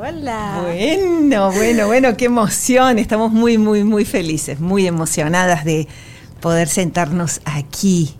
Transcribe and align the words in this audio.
Hola. 0.00 0.60
Bueno, 0.62 1.50
bueno, 1.50 1.86
bueno, 1.86 2.16
qué 2.16 2.26
emoción. 2.26 3.00
Estamos 3.00 3.32
muy, 3.32 3.58
muy, 3.58 3.82
muy 3.82 4.04
felices, 4.04 4.60
muy 4.60 4.86
emocionadas 4.86 5.64
de 5.64 5.88
poder 6.40 6.68
sentarnos 6.68 7.40
aquí 7.44 8.14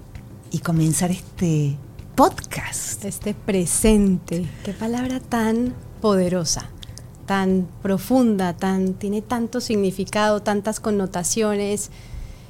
y 0.50 0.58
comenzar 0.58 1.12
este 1.12 1.76
podcast. 2.16 3.04
Este 3.04 3.32
presente. 3.32 4.44
Qué 4.64 4.72
palabra 4.72 5.20
tan 5.20 5.72
poderosa, 6.00 6.68
tan 7.26 7.68
profunda, 7.80 8.56
tan 8.56 8.95
tiene 8.95 9.22
tanto 9.22 9.61
significado, 9.61 10.42
tantas 10.42 10.81
connotaciones. 10.81 11.90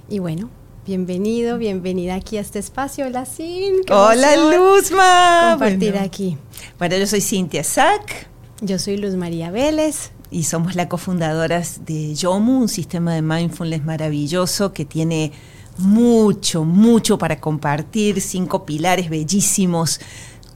Y 0.08 0.20
bueno, 0.20 0.48
bienvenido, 0.86 1.58
bienvenida 1.58 2.14
aquí 2.14 2.38
a 2.38 2.40
este 2.40 2.60
espacio. 2.60 3.04
Hola, 3.04 3.26
Sin. 3.26 3.74
Hola, 3.90 4.36
Luzma. 4.56 5.48
Compartir 5.50 5.98
aquí. 5.98 6.38
Bueno, 6.78 6.96
yo 6.96 7.06
soy 7.06 7.20
Cintia 7.20 7.62
Sack. 7.62 8.37
Yo 8.60 8.78
soy 8.80 8.96
Luz 8.96 9.14
María 9.14 9.52
Vélez. 9.52 10.10
Y 10.30 10.42
somos 10.42 10.74
las 10.74 10.88
cofundadoras 10.88 11.86
de 11.86 12.14
Yomu, 12.14 12.60
un 12.60 12.68
sistema 12.68 13.14
de 13.14 13.22
mindfulness 13.22 13.84
maravilloso 13.84 14.72
que 14.72 14.84
tiene 14.84 15.32
mucho, 15.78 16.64
mucho 16.64 17.18
para 17.18 17.40
compartir, 17.40 18.20
cinco 18.20 18.66
pilares 18.66 19.10
bellísimos 19.10 20.00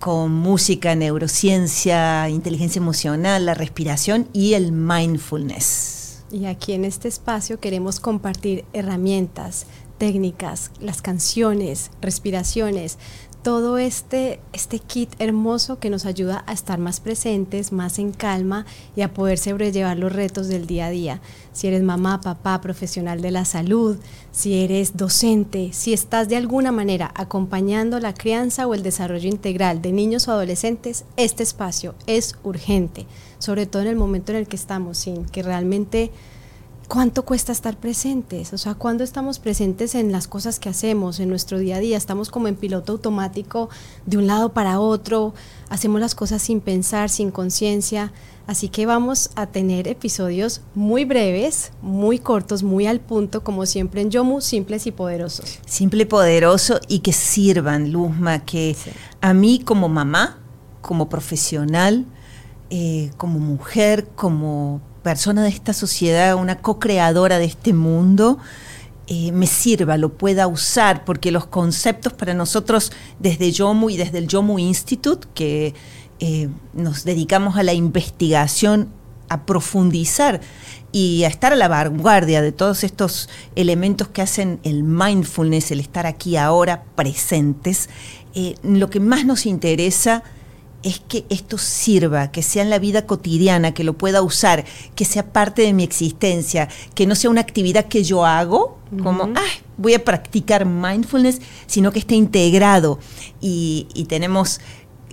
con 0.00 0.32
música, 0.34 0.96
neurociencia, 0.96 2.28
inteligencia 2.28 2.80
emocional, 2.80 3.46
la 3.46 3.54
respiración 3.54 4.28
y 4.32 4.54
el 4.54 4.72
mindfulness. 4.72 6.24
Y 6.32 6.46
aquí 6.46 6.72
en 6.72 6.84
este 6.84 7.06
espacio 7.06 7.60
queremos 7.60 8.00
compartir 8.00 8.64
herramientas, 8.72 9.66
técnicas, 9.98 10.72
las 10.80 11.02
canciones, 11.02 11.92
respiraciones, 12.00 12.98
todo 13.42 13.78
este, 13.78 14.40
este 14.52 14.78
kit 14.78 15.10
hermoso 15.18 15.78
que 15.78 15.90
nos 15.90 16.06
ayuda 16.06 16.44
a 16.46 16.52
estar 16.52 16.78
más 16.78 17.00
presentes, 17.00 17.72
más 17.72 17.98
en 17.98 18.12
calma 18.12 18.66
y 18.94 19.02
a 19.02 19.12
poder 19.12 19.38
sobrellevar 19.38 19.98
los 19.98 20.12
retos 20.12 20.48
del 20.48 20.66
día 20.66 20.86
a 20.86 20.90
día. 20.90 21.20
Si 21.52 21.66
eres 21.66 21.82
mamá, 21.82 22.20
papá, 22.20 22.60
profesional 22.60 23.20
de 23.20 23.32
la 23.32 23.44
salud, 23.44 23.96
si 24.30 24.62
eres 24.62 24.96
docente, 24.96 25.72
si 25.72 25.92
estás 25.92 26.28
de 26.28 26.36
alguna 26.36 26.70
manera 26.70 27.10
acompañando 27.14 27.98
la 27.98 28.14
crianza 28.14 28.66
o 28.66 28.74
el 28.74 28.82
desarrollo 28.82 29.28
integral 29.28 29.82
de 29.82 29.92
niños 29.92 30.28
o 30.28 30.32
adolescentes, 30.32 31.04
este 31.16 31.42
espacio 31.42 31.94
es 32.06 32.36
urgente, 32.44 33.06
sobre 33.38 33.66
todo 33.66 33.82
en 33.82 33.88
el 33.88 33.96
momento 33.96 34.32
en 34.32 34.38
el 34.38 34.46
que 34.46 34.56
estamos, 34.56 34.98
sin 34.98 35.24
que 35.24 35.42
realmente 35.42 36.12
¿Cuánto 36.92 37.24
cuesta 37.24 37.52
estar 37.52 37.78
presentes? 37.78 38.52
O 38.52 38.58
sea, 38.58 38.74
¿cuándo 38.74 39.02
estamos 39.02 39.38
presentes 39.38 39.94
en 39.94 40.12
las 40.12 40.28
cosas 40.28 40.60
que 40.60 40.68
hacemos, 40.68 41.20
en 41.20 41.30
nuestro 41.30 41.58
día 41.58 41.76
a 41.76 41.78
día? 41.78 41.96
Estamos 41.96 42.28
como 42.28 42.48
en 42.48 42.54
piloto 42.54 42.92
automático 42.92 43.70
de 44.04 44.18
un 44.18 44.26
lado 44.26 44.52
para 44.52 44.78
otro, 44.78 45.32
hacemos 45.70 46.02
las 46.02 46.14
cosas 46.14 46.42
sin 46.42 46.60
pensar, 46.60 47.08
sin 47.08 47.30
conciencia. 47.30 48.12
Así 48.46 48.68
que 48.68 48.84
vamos 48.84 49.30
a 49.36 49.46
tener 49.46 49.88
episodios 49.88 50.60
muy 50.74 51.06
breves, 51.06 51.72
muy 51.80 52.18
cortos, 52.18 52.62
muy 52.62 52.86
al 52.86 53.00
punto, 53.00 53.42
como 53.42 53.64
siempre 53.64 54.02
en 54.02 54.10
Yomu, 54.10 54.42
simples 54.42 54.86
y 54.86 54.90
poderosos. 54.90 55.60
Simple, 55.64 56.02
y 56.02 56.04
poderoso 56.04 56.78
y 56.88 56.98
que 56.98 57.14
sirvan, 57.14 57.90
Luzma, 57.90 58.44
que 58.44 58.76
a 59.22 59.32
mí 59.32 59.62
como 59.64 59.88
mamá, 59.88 60.40
como 60.82 61.08
profesional, 61.08 62.04
eh, 62.68 63.12
como 63.16 63.38
mujer, 63.38 64.08
como 64.14 64.82
persona 65.02 65.42
de 65.42 65.48
esta 65.48 65.72
sociedad, 65.72 66.34
una 66.36 66.58
co-creadora 66.58 67.38
de 67.38 67.44
este 67.44 67.72
mundo, 67.72 68.38
eh, 69.08 69.32
me 69.32 69.46
sirva, 69.46 69.96
lo 69.96 70.14
pueda 70.14 70.46
usar, 70.46 71.04
porque 71.04 71.32
los 71.32 71.46
conceptos 71.46 72.12
para 72.12 72.34
nosotros 72.34 72.92
desde 73.18 73.50
Yomu 73.50 73.90
y 73.90 73.96
desde 73.96 74.18
el 74.18 74.28
Yomu 74.28 74.58
Institute, 74.58 75.26
que 75.34 75.74
eh, 76.20 76.48
nos 76.72 77.04
dedicamos 77.04 77.56
a 77.56 77.62
la 77.62 77.74
investigación, 77.74 78.88
a 79.28 79.44
profundizar 79.44 80.40
y 80.92 81.24
a 81.24 81.28
estar 81.28 81.52
a 81.52 81.56
la 81.56 81.66
vanguardia 81.66 82.42
de 82.42 82.52
todos 82.52 82.84
estos 82.84 83.28
elementos 83.56 84.08
que 84.08 84.22
hacen 84.22 84.60
el 84.62 84.84
mindfulness, 84.84 85.70
el 85.72 85.80
estar 85.80 86.06
aquí 86.06 86.36
ahora 86.36 86.84
presentes, 86.94 87.88
eh, 88.34 88.54
lo 88.62 88.88
que 88.88 89.00
más 89.00 89.24
nos 89.24 89.46
interesa 89.46 90.22
es 90.22 90.32
que 90.82 91.24
esto 91.30 91.58
sirva, 91.58 92.30
que 92.30 92.42
sea 92.42 92.62
en 92.62 92.70
la 92.70 92.78
vida 92.78 93.06
cotidiana, 93.06 93.72
que 93.72 93.84
lo 93.84 93.92
pueda 93.94 94.22
usar, 94.22 94.64
que 94.94 95.04
sea 95.04 95.32
parte 95.32 95.62
de 95.62 95.72
mi 95.72 95.84
existencia, 95.84 96.68
que 96.94 97.06
no 97.06 97.14
sea 97.14 97.30
una 97.30 97.40
actividad 97.40 97.86
que 97.86 98.02
yo 98.04 98.26
hago, 98.26 98.78
como, 99.02 99.32
voy 99.78 99.94
a 99.94 100.04
practicar 100.04 100.66
mindfulness, 100.66 101.40
sino 101.66 101.92
que 101.92 102.00
esté 102.00 102.14
integrado. 102.14 102.98
Y, 103.40 103.86
tenemos 104.08 104.60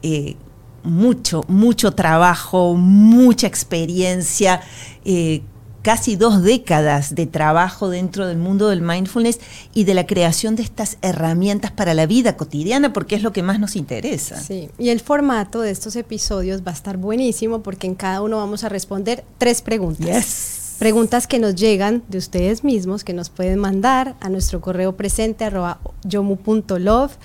eh, 0.02 0.36
mucho, 0.84 1.44
mucho 1.48 1.92
trabajo, 1.92 2.76
mucha 2.76 3.48
experiencia. 3.48 4.62
Eh, 5.06 5.44
casi 5.82 6.16
dos 6.16 6.44
décadas 6.44 7.16
de 7.16 7.26
trabajo 7.26 7.90
dentro 7.90 8.28
del 8.28 8.38
mundo 8.38 8.70
del 8.70 8.82
mindfulness 8.82 9.40
y 9.74 9.86
de 9.86 9.94
la 9.94 10.06
creación 10.06 10.56
de 10.56 10.64
estas 10.64 10.98
herramientas 11.02 11.72
para 11.72 11.94
la 11.94 12.06
vida 12.06 12.38
cotidiana, 12.38 12.94
porque 12.94 13.16
es 13.16 13.24
lo 13.24 13.32
que 13.32 13.44
más 13.44 13.60
nos 13.60 13.76
interesa. 13.76 14.40
Sí, 14.40 14.70
y 14.78 14.90
el 14.90 15.00
formato 15.00 15.62
de 15.62 15.72
estos 15.72 15.96
episodios 15.96 16.62
va 16.66 16.72
a 16.72 16.76
estar 16.76 16.98
buenísimo 16.98 17.62
porque 17.64 17.88
en 17.88 17.96
cada 17.96 18.22
uno 18.22 18.38
vamos 18.38 18.64
a 18.64 18.70
responder 18.70 19.24
tres 19.38 19.62
preguntas. 19.62 20.76
Preguntas 20.80 21.28
que 21.28 21.40
nos 21.40 21.56
llegan 21.56 22.04
de 22.08 22.18
ustedes 22.18 22.64
mismos, 22.64 23.04
que 23.04 23.14
nos 23.14 23.30
pueden 23.30 23.60
mandar 23.60 24.16
a 24.22 24.30
nuestro 24.30 24.62
correo 24.62 24.96
presente 24.96 25.44
arroba 25.44 25.80
yomu.love 26.04 27.18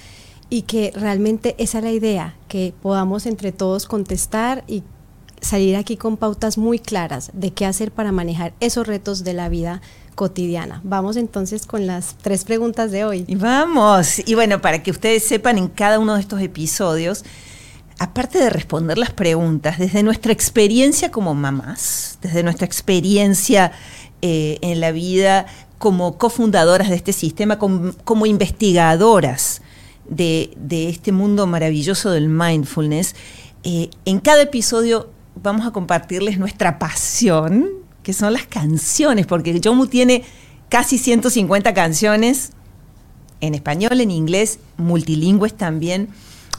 y 0.50 0.62
que 0.62 0.92
realmente 0.94 1.54
esa 1.58 1.78
es 1.78 1.84
la 1.84 1.92
idea, 1.92 2.36
que 2.48 2.74
podamos 2.82 3.26
entre 3.26 3.52
todos 3.52 3.86
contestar 3.86 4.64
y 4.66 4.82
salir 5.44 5.76
aquí 5.76 5.96
con 5.96 6.16
pautas 6.16 6.58
muy 6.58 6.78
claras 6.78 7.30
de 7.34 7.52
qué 7.52 7.66
hacer 7.66 7.92
para 7.92 8.12
manejar 8.12 8.54
esos 8.60 8.86
retos 8.86 9.24
de 9.24 9.34
la 9.34 9.48
vida 9.48 9.80
cotidiana. 10.14 10.80
Vamos 10.84 11.16
entonces 11.16 11.66
con 11.66 11.86
las 11.86 12.16
tres 12.20 12.44
preguntas 12.44 12.90
de 12.90 13.04
hoy. 13.04 13.24
Vamos, 13.28 14.20
y 14.26 14.34
bueno, 14.34 14.60
para 14.60 14.82
que 14.82 14.90
ustedes 14.90 15.24
sepan 15.24 15.58
en 15.58 15.68
cada 15.68 15.98
uno 15.98 16.14
de 16.14 16.20
estos 16.20 16.40
episodios, 16.40 17.24
aparte 17.98 18.38
de 18.38 18.50
responder 18.50 18.98
las 18.98 19.10
preguntas, 19.10 19.78
desde 19.78 20.02
nuestra 20.02 20.32
experiencia 20.32 21.10
como 21.10 21.34
mamás, 21.34 22.18
desde 22.22 22.42
nuestra 22.42 22.66
experiencia 22.66 23.72
eh, 24.22 24.58
en 24.62 24.80
la 24.80 24.92
vida 24.92 25.46
como 25.78 26.16
cofundadoras 26.16 26.88
de 26.88 26.96
este 26.96 27.12
sistema, 27.12 27.58
como, 27.58 28.26
investigadoras 28.26 29.60
de, 30.08 30.54
este 30.70 31.12
mundo 31.12 31.46
maravilloso 31.46 32.10
del 32.10 32.28
mindfulness, 32.28 33.14
eh, 33.64 33.90
en 34.04 34.20
cada 34.20 34.42
episodio 34.42 35.10
vamos 35.42 35.66
a 35.66 35.70
compartirles 35.70 36.38
nuestra 36.38 36.78
pasión, 36.78 37.68
que 38.02 38.12
son 38.12 38.32
las 38.32 38.46
canciones, 38.46 39.26
porque 39.26 39.60
Jomu 39.62 39.86
tiene 39.86 40.24
casi 40.68 40.98
150 40.98 41.74
canciones 41.74 42.52
en 43.40 43.54
español, 43.54 44.00
en 44.00 44.10
inglés, 44.10 44.58
multilingües 44.76 45.54
también, 45.54 46.08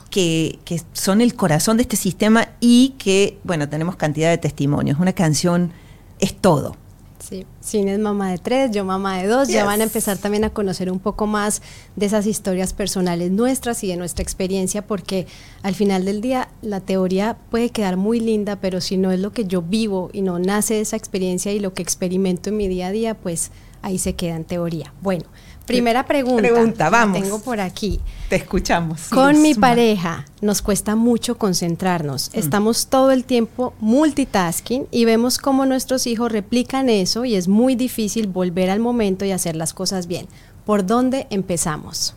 que, 0.10 0.60
que, 0.66 0.82
son 0.94 1.22
el 1.22 1.36
corazón 1.36 1.78
de 1.78 1.84
este 1.84 1.98
sistema 1.98 2.50
y 2.60 2.96
que, 2.98 3.40
bueno, 3.44 3.68
tenemos 3.68 3.96
cantidad 3.96 4.30
de 4.30 4.38
testimonios. 4.38 5.00
Una 5.00 5.14
canción 5.14 5.72
es 6.20 6.36
todo. 6.36 6.78
Sí, 7.20 7.46
Cine 7.62 7.94
es 7.94 8.00
mamá 8.00 8.30
de 8.32 8.38
tres, 8.38 8.72
yo 8.72 8.86
mamá 8.86 9.18
de 9.18 9.28
dos. 9.28 9.48
Ya 9.48 9.66
van 9.66 9.82
a 9.82 9.86
empezar 9.86 10.18
también 10.18 10.44
a 10.44 10.50
conocer 10.50 10.92
un 10.92 11.00
poco 11.00 11.28
más 11.28 11.62
de 11.96 12.06
esas 12.06 12.28
historias 12.28 12.74
personales 12.74 13.32
nuestras 13.32 13.84
y 13.84 13.88
de 13.88 13.96
nuestra 13.96 14.22
experiencia, 14.22 14.86
porque 14.86 15.26
al 15.64 15.76
final 15.76 16.06
del 16.06 16.22
día 16.22 16.50
la 16.62 16.82
teoría 16.82 17.38
puede 17.50 17.70
quedar 17.70 17.98
muy 17.98 18.20
linda, 18.20 18.58
pero 18.58 18.82
si 18.82 18.98
no 18.98 19.12
es 19.12 19.20
lo 19.20 19.32
que 19.32 19.46
yo 19.46 19.62
vivo 19.62 20.10
y 20.14 20.22
no 20.22 20.40
nace 20.40 20.76
de 20.76 20.82
esa 20.82 20.98
experiencia 20.98 21.52
y 21.52 21.60
lo 21.60 21.74
que 21.74 21.82
experimento 21.82 22.50
en 22.50 22.58
mi 22.58 22.68
día 22.68 22.88
a 22.88 22.92
día, 22.92 23.14
pues 23.16 23.52
ahí 23.82 23.98
se 23.98 24.16
queda 24.16 24.36
en 24.36 24.46
teoría. 24.46 24.94
Bueno, 25.02 25.26
Primera 25.66 26.06
pregunta. 26.06 26.42
Pregunta, 26.42 26.90
vamos. 26.90 27.22
tengo 27.22 27.40
por 27.40 27.60
aquí. 27.60 28.00
Te 28.30 28.36
escuchamos. 28.36 29.10
Con 29.10 29.42
mi 29.42 29.56
pareja 29.56 30.26
nos 30.42 30.62
cuesta 30.62 30.96
mucho 30.96 31.38
concentrarnos. 31.38 32.32
Mm. 32.34 32.40
Estamos 32.40 32.88
todo 32.88 33.12
el 33.12 33.24
tiempo 33.24 33.74
multitasking 33.80 34.88
y 34.92 35.06
vemos 35.06 35.38
cómo 35.38 35.66
nuestros 35.66 36.08
hijos 36.08 36.32
replican 36.32 36.90
eso 36.90 37.26
y 37.26 37.36
es 37.36 37.48
muy 37.48 37.76
difícil 37.76 38.28
volver 38.28 38.70
al 38.70 38.80
momento 38.80 39.26
y 39.26 39.32
hacer 39.32 39.56
las 39.56 39.74
cosas 39.74 40.08
bien. 40.08 40.28
¿Por 40.66 40.86
dónde 40.86 41.28
empezamos? 41.30 42.16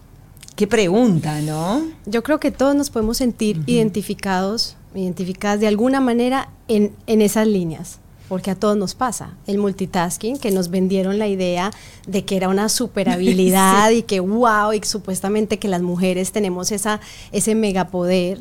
Qué 0.56 0.66
pregunta, 0.66 1.40
¿no? 1.40 1.82
Yo 2.06 2.22
creo 2.22 2.40
que 2.40 2.50
todos 2.50 2.74
nos 2.74 2.90
podemos 2.90 3.18
sentir 3.18 3.62
identificados, 3.66 4.76
identificadas 4.94 5.60
de 5.60 5.68
alguna 5.68 6.00
manera 6.00 6.48
en, 6.66 6.92
en 7.06 7.22
esas 7.22 7.46
líneas 7.46 8.00
porque 8.28 8.50
a 8.50 8.54
todos 8.54 8.76
nos 8.76 8.94
pasa. 8.94 9.36
El 9.46 9.58
multitasking, 9.58 10.38
que 10.38 10.50
nos 10.50 10.70
vendieron 10.70 11.18
la 11.18 11.28
idea 11.28 11.70
de 12.06 12.24
que 12.24 12.36
era 12.36 12.48
una 12.48 12.68
super 12.68 13.08
habilidad 13.08 13.90
y 13.92 14.02
que 14.02 14.20
wow, 14.20 14.72
y 14.72 14.80
supuestamente 14.84 15.58
que 15.58 15.68
las 15.68 15.82
mujeres 15.82 16.32
tenemos 16.32 16.70
esa, 16.72 17.00
ese 17.32 17.54
megapoder, 17.54 18.40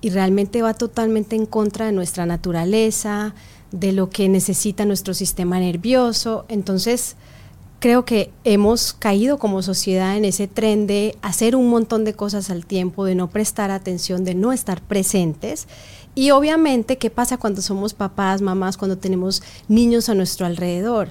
y 0.00 0.10
realmente 0.10 0.62
va 0.62 0.74
totalmente 0.74 1.34
en 1.34 1.46
contra 1.46 1.86
de 1.86 1.92
nuestra 1.92 2.24
naturaleza, 2.24 3.34
de 3.72 3.92
lo 3.92 4.10
que 4.10 4.28
necesita 4.28 4.84
nuestro 4.84 5.12
sistema 5.12 5.58
nervioso. 5.58 6.44
Entonces, 6.48 7.16
creo 7.80 8.04
que 8.04 8.30
hemos 8.44 8.92
caído 8.92 9.38
como 9.38 9.62
sociedad 9.62 10.16
en 10.16 10.24
ese 10.24 10.48
tren 10.48 10.86
de 10.86 11.16
hacer 11.22 11.56
un 11.56 11.68
montón 11.68 12.04
de 12.04 12.14
cosas 12.14 12.50
al 12.50 12.66
tiempo, 12.66 13.04
de 13.04 13.14
no 13.14 13.28
prestar 13.28 13.70
atención, 13.70 14.24
de 14.24 14.34
no 14.34 14.52
estar 14.52 14.80
presentes 14.82 15.66
Y 16.14 16.30
obviamente, 16.30 16.98
¿qué 16.98 17.10
pasa 17.10 17.38
cuando 17.38 17.62
somos 17.62 17.94
papás, 17.94 18.42
mamás, 18.42 18.76
cuando 18.76 18.98
tenemos 18.98 19.42
niños 19.68 20.08
a 20.08 20.14
nuestro 20.14 20.46
alrededor? 20.46 21.10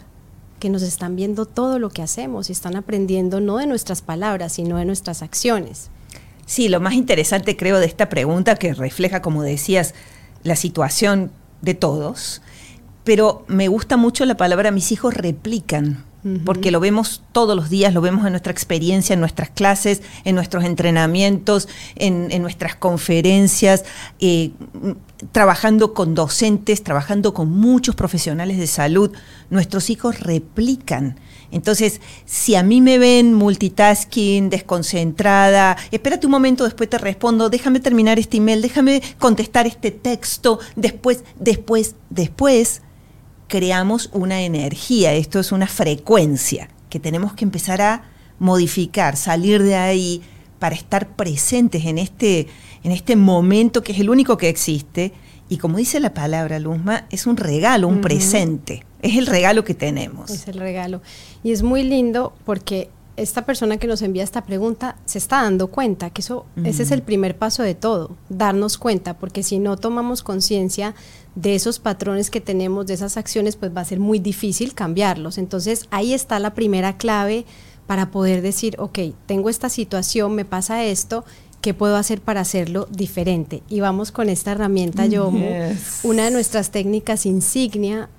Que 0.60 0.70
nos 0.70 0.82
están 0.82 1.16
viendo 1.16 1.46
todo 1.46 1.80
lo 1.80 1.90
que 1.90 2.02
hacemos 2.02 2.50
y 2.50 2.52
están 2.52 2.76
aprendiendo 2.76 3.40
no 3.40 3.58
de 3.58 3.68
nuestras 3.68 4.02
palabras, 4.02 4.54
sino 4.54 4.78
de 4.78 4.86
nuestras 4.86 5.22
acciones. 5.22 5.90
Sí, 6.46 6.70
lo 6.70 6.80
más 6.80 6.94
interesante 6.94 7.58
creo 7.58 7.80
de 7.80 7.86
esta 7.86 8.10
pregunta, 8.10 8.56
que 8.56 8.74
refleja, 8.74 9.22
como 9.22 9.44
decías, 9.44 9.94
la 10.44 10.56
situación 10.56 11.32
de 11.62 11.74
todos, 11.74 12.42
pero 13.04 13.46
me 13.48 13.68
gusta 13.68 13.98
mucho 13.98 14.26
la 14.26 14.38
palabra 14.38 14.72
mis 14.72 14.92
hijos 14.92 15.14
replican, 15.14 16.06
porque 16.46 16.72
lo 16.72 16.80
vemos 16.80 17.24
todos 17.32 17.56
los 17.56 17.70
días, 17.70 17.94
lo 17.94 18.02
vemos 18.02 18.26
en 18.26 18.32
nuestra 18.32 18.52
experiencia, 18.52 19.14
en 19.14 19.20
nuestras 19.20 19.50
clases, 19.50 20.02
en 20.24 20.36
nuestros 20.36 20.64
entrenamientos, 20.64 21.68
en, 21.96 22.42
nuestras 22.42 22.76
conferencias, 22.76 23.86
eh, 24.20 24.52
trabajando 25.32 25.94
con 25.94 26.16
docentes, 26.16 26.84
trabajando 26.84 27.34
con 27.34 27.50
muchos 27.50 27.96
profesionales 27.96 28.58
de 28.58 28.68
salud. 28.68 29.12
Nuestros 29.50 29.90
hijos 29.90 30.20
replican. 30.20 31.20
Entonces, 31.52 32.02
si 32.26 32.56
a 32.56 32.64
mí 32.64 32.82
me 32.82 32.98
ven 32.98 33.34
multitasking, 33.34 34.50
desconcentrada, 34.50 35.78
espérate 35.92 36.28
un 36.28 36.32
momento, 36.32 36.66
después 36.66 36.90
te 36.90 36.98
respondo, 36.98 37.50
déjame 37.50 37.80
terminar 37.80 38.20
este 38.20 38.38
email, 38.38 38.62
déjame 38.62 39.02
contestar 39.18 39.66
este 39.66 39.92
texto, 39.92 40.60
después, 40.76 41.24
después, 41.40 41.96
después, 42.10 42.82
creamos 43.48 44.10
una 44.14 44.42
energía, 44.42 45.14
esto 45.14 45.40
es 45.40 45.52
una 45.52 45.68
frecuencia 45.68 46.70
que 46.90 47.00
tenemos 47.00 47.34
que 47.34 47.46
empezar 47.46 47.82
a 47.82 48.04
modificar, 48.40 49.16
salir 49.16 49.64
de 49.64 49.76
ahí 49.76 50.22
para 50.60 50.76
estar 50.76 51.10
presentes 51.16 51.86
en 51.86 51.98
este, 51.98 52.48
en 52.84 52.92
este 52.92 53.16
momento 53.16 53.84
que 53.84 53.92
es 53.92 54.00
el 54.00 54.10
único 54.10 54.38
que 54.38 54.50
existe. 54.50 55.14
Y 55.50 55.58
como 55.58 55.78
dice 55.78 56.00
la 56.00 56.14
palabra, 56.14 56.60
Luzma, 56.60 57.06
es 57.10 57.26
un 57.26 57.38
regalo, 57.38 57.88
un 57.88 58.02
presente. 58.02 58.84
Es 59.02 59.18
el 59.18 59.28
regalo 59.28 59.64
que 59.64 59.74
tenemos. 59.74 60.30
Es 60.30 60.48
el 60.48 60.60
regalo. 60.60 61.02
Y 61.44 61.52
es 61.52 61.64
muy 61.64 61.84
lindo 61.84 62.34
porque 62.46 62.90
esta 63.18 63.46
persona 63.46 63.78
que 63.78 63.88
nos 63.88 64.02
envía 64.02 64.24
esta 64.24 64.46
pregunta 64.46 64.96
se 65.06 65.18
está 65.18 65.42
dando 65.42 65.68
cuenta 65.68 66.12
que 66.12 66.22
eso, 66.22 66.46
ese 66.64 66.84
es 66.84 66.92
el 66.92 67.02
primer 67.02 67.36
paso 67.36 67.64
de 67.64 67.74
todo, 67.74 68.16
darnos 68.30 68.78
cuenta, 68.78 69.16
porque 69.16 69.42
si 69.42 69.58
no 69.58 69.76
tomamos 69.76 70.22
conciencia 70.22 70.94
de 71.38 71.54
esos 71.54 71.78
patrones 71.78 72.32
que 72.32 72.42
tenemos, 72.42 72.88
de 72.88 72.96
esas 72.96 73.16
acciones, 73.16 73.58
pues 73.58 73.76
va 73.76 73.82
a 73.82 73.86
ser 73.86 74.00
muy 74.00 74.18
difícil 74.18 74.74
cambiarlos. 74.74 75.38
Entonces 75.38 75.86
ahí 75.92 76.14
está 76.16 76.40
la 76.40 76.56
primera 76.56 76.98
clave 76.98 77.46
para 77.86 78.10
poder 78.10 78.42
decir, 78.42 78.76
ok, 78.80 79.00
tengo 79.28 79.50
esta 79.50 79.70
situación, 79.70 80.34
me 80.34 80.46
pasa 80.46 80.84
esto, 80.84 81.26
¿qué 81.62 81.76
puedo 81.76 81.96
hacer 81.96 82.22
para 82.22 82.42
hacerlo 82.42 82.88
diferente? 82.90 83.62
Y 83.70 83.82
vamos 83.82 84.12
con 84.12 84.30
esta 84.30 84.54
herramienta 84.54 85.06
Yomo, 85.06 85.48
una 86.02 86.26
de 86.26 86.32
nuestras 86.32 86.72
técnicas 86.72 87.28
insignia, 87.28 88.10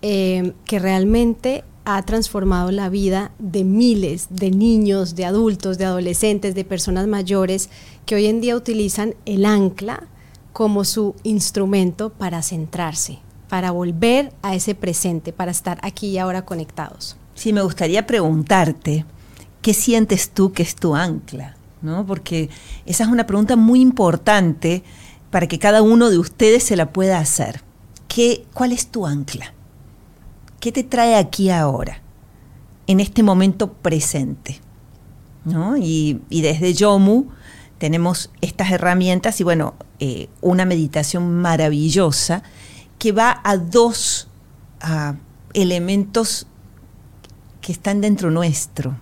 eh, 0.00 0.52
que 0.64 0.78
realmente 0.78 1.64
ha 1.84 2.00
transformado 2.04 2.70
la 2.70 2.88
vida 2.88 3.32
de 3.40 3.64
miles 3.64 4.28
de 4.30 4.52
niños, 4.52 5.16
de 5.16 5.24
adultos, 5.24 5.78
de 5.78 5.84
adolescentes, 5.86 6.54
de 6.54 6.64
personas 6.64 7.08
mayores 7.08 7.70
que 8.06 8.14
hoy 8.14 8.26
en 8.26 8.40
día 8.40 8.54
utilizan 8.54 9.16
el 9.24 9.44
ancla 9.44 10.06
como 10.52 10.84
su 10.84 11.14
instrumento 11.22 12.10
para 12.10 12.42
centrarse, 12.42 13.18
para 13.48 13.70
volver 13.70 14.32
a 14.42 14.54
ese 14.54 14.74
presente, 14.74 15.32
para 15.32 15.50
estar 15.50 15.78
aquí 15.82 16.08
y 16.08 16.18
ahora 16.18 16.44
conectados. 16.44 17.16
Sí, 17.34 17.52
me 17.52 17.62
gustaría 17.62 18.06
preguntarte, 18.06 19.04
¿qué 19.62 19.74
sientes 19.74 20.30
tú 20.30 20.52
que 20.52 20.62
es 20.62 20.74
tu 20.74 20.94
ancla? 20.96 21.56
¿No? 21.80 22.04
Porque 22.04 22.50
esa 22.86 23.04
es 23.04 23.10
una 23.10 23.26
pregunta 23.26 23.54
muy 23.54 23.80
importante 23.80 24.82
para 25.30 25.46
que 25.46 25.58
cada 25.58 25.82
uno 25.82 26.10
de 26.10 26.18
ustedes 26.18 26.64
se 26.64 26.76
la 26.76 26.92
pueda 26.92 27.18
hacer. 27.18 27.62
¿Qué, 28.08 28.44
¿Cuál 28.54 28.72
es 28.72 28.88
tu 28.88 29.06
ancla? 29.06 29.54
¿Qué 30.58 30.72
te 30.72 30.82
trae 30.82 31.14
aquí 31.14 31.50
ahora, 31.50 32.02
en 32.88 32.98
este 32.98 33.22
momento 33.22 33.72
presente? 33.72 34.60
Y, 35.80 36.20
desde 36.28 36.74
Yomu 36.74 37.26
tenemos 37.78 38.30
estas 38.40 38.70
herramientas 38.70 39.40
y 39.40 39.44
bueno, 39.44 39.74
eh, 40.00 40.28
una 40.40 40.64
meditación 40.64 41.36
maravillosa 41.36 42.42
que 42.98 43.12
va 43.12 43.40
a 43.44 43.56
dos 43.56 44.28
elementos 45.54 46.46
que 47.60 47.72
están 47.72 48.00
dentro 48.00 48.30
nuestro, 48.30 48.96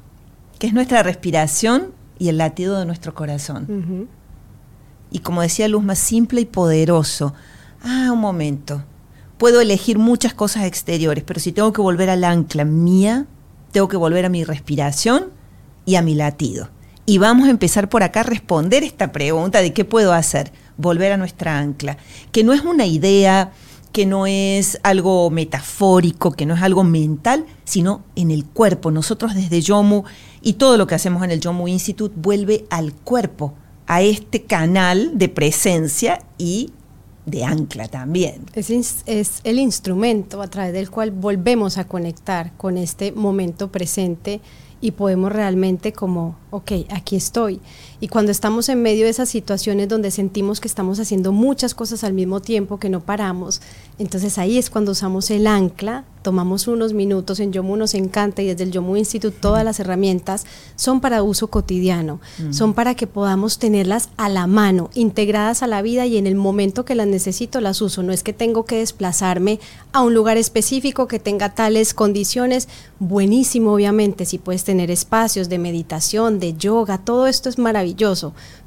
que 0.59 0.67
es 0.67 0.73
nuestra 0.73 1.03
respiración 1.03 1.93
y 2.19 2.29
el 2.29 2.39
latido 2.39 2.79
de 2.79 2.87
nuestro 2.87 3.15
corazón. 3.15 4.09
Y 5.11 5.19
como 5.21 5.43
decía 5.43 5.69
Luz, 5.69 5.85
más 5.85 5.99
simple 5.99 6.41
y 6.41 6.47
poderoso. 6.47 7.35
Ah, 7.83 8.11
un 8.13 8.21
momento 8.21 8.83
puedo 9.39 9.61
elegir 9.61 9.99
muchas 9.99 10.35
cosas 10.35 10.65
exteriores, 10.65 11.25
pero 11.25 11.41
si 11.41 11.53
tengo 11.53 11.73
que 11.73 11.81
volver 11.81 12.11
al 12.11 12.25
ancla 12.25 12.65
mía, 12.65 13.27
tengo 13.73 13.89
que 13.89 13.97
volver 13.97 14.25
a 14.25 14.29
mi 14.29 14.45
respiración 14.45 15.27
y 15.85 15.97
a 15.97 16.03
mi 16.03 16.15
latido. 16.15 16.69
Y 17.09 17.19
vamos 17.19 17.47
a 17.47 17.51
empezar 17.51 17.89
por 17.89 18.03
acá 18.03 18.21
a 18.21 18.25
responder 18.25 18.83
esta 18.83 19.13
pregunta 19.13 19.63
de 19.63 19.73
qué 19.73 19.85
puedo 19.85 20.13
hacer, 20.13 20.51
volver 20.77 21.13
a 21.13 21.17
nuestra 21.17 21.57
ancla, 21.57 21.99
que 22.33 22.43
no 22.43 22.53
es 22.53 22.63
una 22.63 22.85
idea, 22.85 23.53
que 23.93 24.07
no 24.07 24.27
es 24.27 24.81
algo 24.83 25.31
metafórico, 25.31 26.33
que 26.33 26.47
no 26.47 26.55
es 26.55 26.63
algo 26.63 26.83
mental, 26.83 27.47
sino 27.65 28.03
en 28.17 28.33
el 28.33 28.45
cuerpo. 28.45 28.91
Nosotros 28.91 29.35
desde 29.35 29.61
Yomu 29.63 30.03
y 30.43 30.55
todo 30.55 30.77
lo 30.77 30.89
que 30.89 30.97
hacemos 30.97 31.23
en 31.23 31.31
el 31.31 31.41
Yomu 31.41 31.69
Institute 31.69 32.15
vuelve 32.19 32.67
al 32.71 32.93
cuerpo, 32.93 33.55
a 33.87 34.03
este 34.03 34.43
canal 34.43 35.17
de 35.17 35.29
presencia 35.29 36.19
y 36.39 36.73
de 37.25 37.45
ancla 37.45 37.87
también. 37.87 38.43
Es, 38.55 38.71
es, 39.07 39.41
el 39.45 39.59
instrumento 39.61 40.43
a 40.43 40.49
través 40.49 40.73
del 40.73 40.91
cual 40.91 41.13
volvemos 41.13 41.79
a 41.79 41.87
conectar 41.87 42.53
con 42.57 42.77
este 42.77 43.13
momento 43.13 43.71
presente 43.71 44.41
y 44.81 44.93
podemos 44.93 45.33
realmente 45.33 45.93
como, 45.93 46.37
ok, 46.51 46.73
aquí 46.91 47.17
estoy. 47.17 47.61
Y 48.01 48.09
cuando 48.09 48.31
estamos 48.31 48.69
en 48.69 48.83
medio 48.83 49.05
de 49.05 49.11
esas 49.11 49.29
situaciones 49.29 49.89
donde 49.89 50.11
sentimos 50.11 50.61
que 50.61 50.69
estamos 50.69 51.01
haciendo 51.01 51.33
muchas 51.33 51.75
cosas 51.75 52.05
al 52.05 52.13
mismo 52.13 52.41
tiempo, 52.41 52.79
que 52.79 52.91
no 52.91 53.01
paramos, 53.01 53.61
entonces 53.99 54.39
ahí 54.39 54.59
es 54.59 54.69
cuando 54.69 54.93
usamos 54.93 55.31
el 55.31 55.47
ancla, 55.47 56.05
tomamos 56.27 56.67
unos 56.67 56.93
minutos, 56.93 57.39
en 57.39 57.53
Yomu 57.53 57.77
nos 57.77 57.95
encanta 57.95 58.43
y 58.43 58.47
desde 58.47 58.65
el 58.65 58.73
Yomu 58.73 58.97
Institute 58.97 59.39
todas 59.41 59.65
las 59.65 59.79
herramientas 59.79 60.45
son 60.75 61.01
para 61.01 61.23
uso 61.23 61.47
cotidiano, 61.47 62.21
son 62.51 62.75
para 62.75 62.97
que 62.97 63.07
podamos 63.07 63.61
tenerlas 63.61 64.09
a 64.17 64.29
la 64.29 64.49
mano, 64.49 64.91
integradas 64.95 65.63
a 65.63 65.69
la 65.69 65.83
vida 65.83 66.05
y 66.05 66.17
en 66.17 66.27
el 66.27 66.35
momento 66.35 66.85
que 66.85 66.97
las 66.97 67.07
necesito 67.07 67.61
las 67.61 67.81
uso. 67.81 68.03
No 68.03 68.13
es 68.13 68.25
que 68.25 68.33
tengo 68.33 68.65
que 68.65 68.79
desplazarme 68.79 69.61
a 69.93 70.03
un 70.03 70.15
lugar 70.15 70.37
específico 70.37 71.07
que 71.07 71.21
tenga 71.21 71.55
tales 71.55 71.95
condiciones, 71.95 72.67
buenísimo 72.99 73.73
obviamente, 73.73 74.25
si 74.27 74.39
puedes 74.39 74.65
tener 74.65 74.91
espacios 74.91 75.49
de 75.49 75.59
meditación, 75.59 76.41
de 76.41 76.55
yoga, 76.55 76.99
todo 76.99 77.29
esto 77.29 77.49
es 77.49 77.57
maravilloso, 77.57 77.86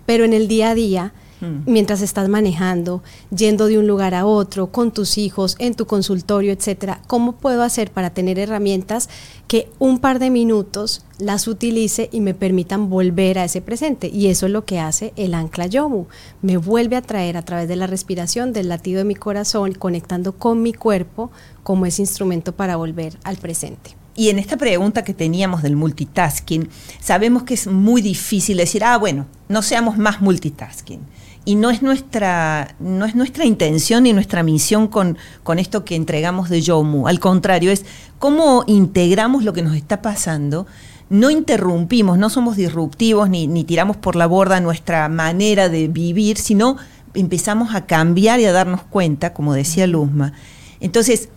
pero 0.06 0.26
en 0.26 0.34
el 0.34 0.48
día 0.48 0.72
a 0.72 0.76
día, 0.76 1.14
hmm. 1.42 1.72
mientras 1.72 2.02
estás 2.02 2.30
manejando, 2.30 3.04
yendo 3.36 3.68
de 3.68 3.78
un 3.78 3.88
lugar 3.88 4.16
a 4.16 4.26
otro, 4.26 4.72
con 4.72 4.92
tus 4.92 5.18
hijos, 5.18 5.56
en 5.60 5.76
tu 5.76 5.86
consultorio, 5.86 6.52
etcétera, 6.52 7.02
¿cómo 7.08 7.34
puedo 7.34 7.62
hacer 7.62 7.92
para 7.92 8.10
tener 8.10 8.40
herramientas 8.40 9.10
que 9.48 9.70
un 9.78 10.00
par 10.00 10.20
de 10.20 10.30
minutos 10.30 11.06
las 11.20 11.48
utilice 11.48 12.10
y 12.12 12.22
me 12.22 12.34
permitan 12.34 12.90
volver 12.90 13.38
a 13.38 13.46
ese 13.46 13.62
presente? 13.62 14.08
Y 14.08 14.28
eso 14.28 14.48
es 14.48 14.52
lo 14.52 14.66
que 14.66 14.80
hace 14.80 15.14
el 15.16 15.34
ancla 15.34 15.68
yomu. 15.68 16.06
Me 16.42 16.58
vuelve 16.58 16.96
a 16.96 17.02
traer 17.02 17.38
a 17.38 17.44
través 17.44 17.68
de 17.68 17.76
la 17.76 17.88
respiración, 17.88 18.52
del 18.54 18.70
latido 18.70 18.98
de 19.00 19.06
mi 19.06 19.16
corazón, 19.16 19.74
conectando 19.74 20.32
con 20.32 20.64
mi 20.64 20.74
cuerpo 20.74 21.30
como 21.64 21.86
ese 21.86 22.02
instrumento 22.02 22.56
para 22.56 22.78
volver 22.78 23.18
al 23.24 23.38
presente. 23.38 23.99
Y 24.20 24.28
en 24.28 24.38
esta 24.38 24.58
pregunta 24.58 25.06
que 25.06 25.14
teníamos 25.14 25.64
del 25.64 25.78
multitasking, 25.78 26.68
sabemos 27.00 27.44
que 27.44 27.54
es 27.54 27.68
muy 27.68 28.02
difícil 28.02 28.58
decir, 28.58 28.84
ah, 28.84 28.98
bueno, 28.98 29.28
no 29.48 29.62
seamos 29.62 29.98
más 29.98 30.20
multitasking. 30.20 31.00
Y 31.46 31.56
no 31.56 31.70
es 31.70 31.82
nuestra, 31.82 32.76
no 32.82 33.06
es 33.06 33.16
nuestra 33.16 33.46
intención 33.46 34.04
ni 34.04 34.12
nuestra 34.12 34.44
misión 34.44 34.90
con, 34.90 35.18
con 35.42 35.58
esto 35.58 35.86
que 35.86 35.96
entregamos 35.96 36.50
de 36.50 36.60
Yomu. 36.60 37.08
Al 37.08 37.22
contrario, 37.22 37.72
es 37.72 37.86
cómo 38.20 38.66
integramos 38.68 39.46
lo 39.46 39.54
que 39.54 39.62
nos 39.62 39.78
está 39.78 40.02
pasando 40.02 40.68
no 41.10 41.32
interrumpimos, 41.32 42.18
no 42.18 42.30
somos 42.30 42.58
disruptivos 42.58 43.30
ni, 43.30 43.48
ni, 43.48 43.64
tiramos 43.64 43.98
por 43.98 44.16
la 44.16 44.28
borda 44.28 44.60
nuestra 44.60 45.10
manera 45.10 45.68
de 45.68 45.88
vivir, 45.88 46.38
sino 46.38 46.76
empezamos 47.16 47.74
a 47.74 47.88
cambiar 47.88 48.40
y 48.42 48.46
a 48.46 48.52
darnos 48.52 48.84
cuenta, 48.84 49.34
como 49.34 49.56
decía 49.56 49.88
Luzma. 49.88 50.34
Entonces, 50.82 51.30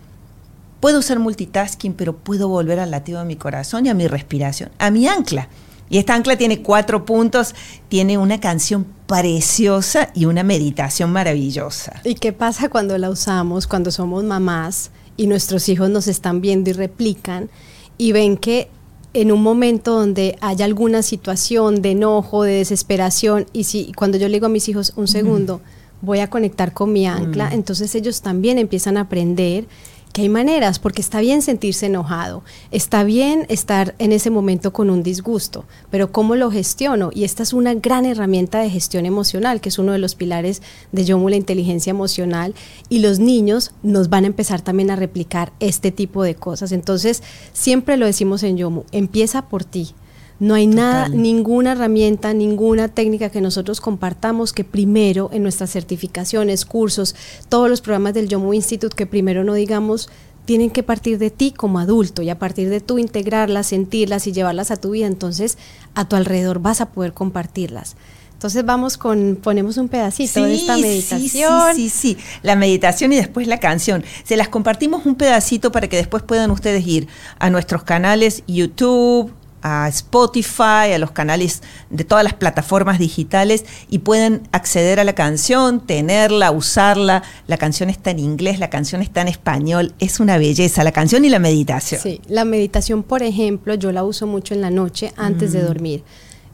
Puedo 0.83 1.01
ser 1.01 1.17
multitasking, 1.17 1.93
pero 1.93 2.17
puedo 2.17 2.49
volver 2.49 2.77
al 2.77 2.91
latido 2.91 3.19
de 3.19 3.25
mi 3.25 3.37
corazón 3.37 3.85
y 3.85 3.89
a 3.89 3.93
mi 3.93 4.05
respiración, 4.05 4.69
a 4.79 4.91
mi 4.91 5.07
ancla. 5.07 5.47
Y 5.89 5.97
esta 5.97 6.13
ancla 6.13 6.35
tiene 6.35 6.61
cuatro 6.61 7.05
puntos, 7.05 7.55
tiene 7.87 8.17
una 8.17 8.41
canción 8.41 8.85
preciosa 9.07 10.09
y 10.13 10.25
una 10.25 10.43
meditación 10.43 11.13
maravillosa. 11.13 12.01
¿Y 12.03 12.15
qué 12.15 12.33
pasa 12.33 12.67
cuando 12.67 12.97
la 12.97 13.09
usamos, 13.09 13.65
cuando 13.65 13.91
somos 13.91 14.25
mamás 14.25 14.91
y 15.15 15.27
nuestros 15.27 15.69
hijos 15.69 15.89
nos 15.89 16.09
están 16.09 16.41
viendo 16.41 16.69
y 16.69 16.73
replican 16.73 17.49
y 17.97 18.11
ven 18.11 18.35
que 18.35 18.67
en 19.13 19.31
un 19.31 19.41
momento 19.41 19.97
donde 19.97 20.37
haya 20.41 20.65
alguna 20.65 21.01
situación 21.01 21.81
de 21.81 21.91
enojo, 21.91 22.43
de 22.43 22.55
desesperación, 22.55 23.45
y 23.53 23.63
si 23.63 23.93
cuando 23.93 24.17
yo 24.17 24.27
le 24.27 24.33
digo 24.33 24.47
a 24.47 24.49
mis 24.49 24.67
hijos, 24.67 24.91
un 24.97 25.07
segundo, 25.07 25.61
voy 26.01 26.19
a 26.19 26.29
conectar 26.29 26.73
con 26.73 26.91
mi 26.91 27.07
ancla, 27.07 27.51
Mm. 27.51 27.53
entonces 27.53 27.95
ellos 27.95 28.21
también 28.21 28.57
empiezan 28.57 28.97
a 28.97 29.01
aprender 29.01 29.65
que 30.13 30.21
hay 30.21 30.29
maneras, 30.29 30.77
porque 30.77 31.01
está 31.01 31.19
bien 31.19 31.41
sentirse 31.41 31.87
enojado, 31.87 32.43
está 32.69 33.03
bien 33.03 33.47
estar 33.49 33.95
en 33.97 34.11
ese 34.11 34.29
momento 34.29 34.71
con 34.71 34.91
un 34.91 35.01
disgusto, 35.01 35.65
pero 35.89 36.11
¿cómo 36.11 36.35
lo 36.35 36.51
gestiono? 36.51 37.09
Y 37.13 37.23
esta 37.23 37.41
es 37.41 37.51
una 37.51 37.73
gran 37.73 38.05
herramienta 38.05 38.59
de 38.59 38.69
gestión 38.69 39.07
emocional, 39.07 39.59
que 39.59 39.69
es 39.69 39.79
uno 39.79 39.91
de 39.91 39.97
los 39.97 40.13
pilares 40.13 40.61
de 40.91 41.03
Yomu, 41.03 41.29
la 41.29 41.35
inteligencia 41.35 41.89
emocional, 41.89 42.53
y 42.89 42.99
los 42.99 43.17
niños 43.17 43.71
nos 43.81 44.09
van 44.09 44.25
a 44.25 44.27
empezar 44.27 44.61
también 44.61 44.91
a 44.91 44.95
replicar 44.95 45.51
este 45.59 45.91
tipo 45.91 46.21
de 46.21 46.35
cosas. 46.35 46.71
Entonces, 46.71 47.23
siempre 47.51 47.97
lo 47.97 48.05
decimos 48.05 48.43
en 48.43 48.57
Yomu, 48.57 48.83
empieza 48.91 49.49
por 49.49 49.63
ti. 49.63 49.95
No 50.43 50.55
hay 50.55 50.67
nada, 50.67 51.07
ninguna 51.07 51.71
herramienta, 51.71 52.33
ninguna 52.33 52.89
técnica 52.89 53.29
que 53.29 53.39
nosotros 53.39 53.79
compartamos 53.79 54.51
que 54.51 54.65
primero 54.65 55.29
en 55.31 55.41
nuestras 55.41 55.71
certificaciones, 55.71 56.65
cursos, 56.65 57.15
todos 57.47 57.69
los 57.69 57.79
programas 57.79 58.13
del 58.13 58.27
Yomu 58.27 58.53
Institute, 58.53 58.93
que 58.93 59.05
primero 59.05 59.45
no 59.45 59.53
digamos, 59.53 60.09
tienen 60.43 60.69
que 60.69 60.83
partir 60.83 61.17
de 61.17 61.29
ti 61.29 61.53
como 61.55 61.79
adulto 61.79 62.21
y 62.23 62.29
a 62.29 62.39
partir 62.39 62.69
de 62.69 62.81
tú 62.81 62.99
integrarlas, 62.99 63.67
sentirlas 63.67 64.27
y 64.27 64.33
llevarlas 64.33 64.69
a 64.69 64.75
tu 64.75 64.91
vida, 64.91 65.07
entonces 65.07 65.57
a 65.95 66.09
tu 66.09 66.17
alrededor 66.17 66.59
vas 66.59 66.81
a 66.81 66.89
poder 66.89 67.13
compartirlas. 67.13 67.95
Entonces 68.33 68.65
vamos 68.65 68.97
con, 68.97 69.39
ponemos 69.41 69.77
un 69.77 69.87
pedacito 69.87 70.43
de 70.43 70.55
esta 70.55 70.75
Sí, 70.75 70.81
meditación. 70.81 71.73
Sí, 71.73 71.87
sí, 71.87 72.15
sí, 72.15 72.17
La 72.41 72.57
meditación 72.57 73.13
y 73.13 73.15
después 73.15 73.47
la 73.47 73.61
canción. 73.61 74.03
Se 74.25 74.35
las 74.35 74.49
compartimos 74.49 75.05
un 75.05 75.15
pedacito 75.15 75.71
para 75.71 75.87
que 75.87 75.95
después 75.95 76.21
puedan 76.21 76.51
ustedes 76.51 76.85
ir 76.85 77.07
a 77.39 77.49
nuestros 77.49 77.83
canales 77.83 78.43
YouTube, 78.45 79.31
a 79.63 79.87
Spotify, 79.87 80.91
a 80.93 80.97
los 80.99 81.11
canales 81.11 81.63
de 81.89 82.03
todas 82.03 82.23
las 82.23 82.33
plataformas 82.33 82.99
digitales 82.99 83.65
y 83.89 83.99
puedan 83.99 84.47
acceder 84.51 84.99
a 84.99 85.05
la 85.05 85.13
canción, 85.13 85.79
tenerla, 85.79 86.51
usarla. 86.51 87.23
La 87.47 87.57
canción 87.57 87.89
está 87.89 88.11
en 88.11 88.19
inglés, 88.19 88.59
la 88.59 88.69
canción 88.69 89.01
está 89.01 89.21
en 89.21 89.29
español. 89.29 89.93
Es 89.99 90.19
una 90.19 90.37
belleza, 90.37 90.83
la 90.83 90.91
canción 90.91 91.23
y 91.23 91.29
la 91.29 91.39
meditación. 91.39 92.01
Sí, 92.01 92.21
la 92.27 92.43
meditación, 92.43 93.03
por 93.03 93.23
ejemplo, 93.23 93.73
yo 93.75 93.93
la 93.93 94.03
uso 94.03 94.27
mucho 94.27 94.53
en 94.53 94.61
la 94.61 94.69
noche 94.69 95.13
antes 95.15 95.53
de 95.53 95.61
dormir. 95.61 96.03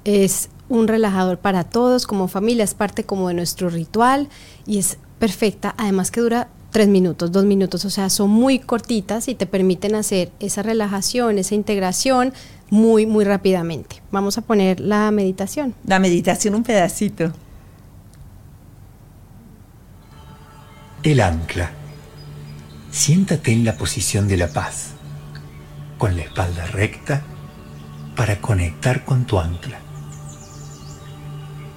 Es 0.05 0.49
un 0.69 0.87
relajador 0.87 1.39
para 1.39 1.63
todos, 1.63 2.05
como 2.05 2.27
familia, 2.27 2.63
es 2.63 2.75
parte 2.75 3.03
como 3.03 3.27
de 3.27 3.33
nuestro 3.33 3.69
ritual 3.69 4.29
y 4.67 4.77
es 4.77 4.97
perfecta, 5.17 5.73
además 5.77 6.11
que 6.11 6.21
dura 6.21 6.47
tres 6.71 6.87
minutos, 6.87 7.31
dos 7.31 7.45
minutos, 7.45 7.83
o 7.85 7.89
sea, 7.89 8.09
son 8.09 8.29
muy 8.29 8.59
cortitas 8.59 9.27
y 9.27 9.35
te 9.35 9.47
permiten 9.47 9.95
hacer 9.95 10.31
esa 10.39 10.61
relajación, 10.61 11.39
esa 11.39 11.55
integración 11.55 12.33
muy, 12.69 13.05
muy 13.05 13.25
rápidamente. 13.25 14.01
Vamos 14.11 14.37
a 14.37 14.41
poner 14.41 14.79
la 14.79 15.09
meditación. 15.11 15.73
La 15.85 15.99
meditación, 15.99 16.55
un 16.55 16.63
pedacito. 16.63 17.31
El 21.03 21.21
ancla. 21.21 21.71
Siéntate 22.91 23.51
en 23.53 23.63
la 23.65 23.77
posición 23.77 24.27
de 24.27 24.37
la 24.37 24.47
paz, 24.47 24.91
con 25.97 26.15
la 26.15 26.23
espalda 26.23 26.65
recta 26.67 27.21
para 28.15 28.41
conectar 28.41 29.05
con 29.05 29.25
tu 29.25 29.39
ancla. 29.39 29.79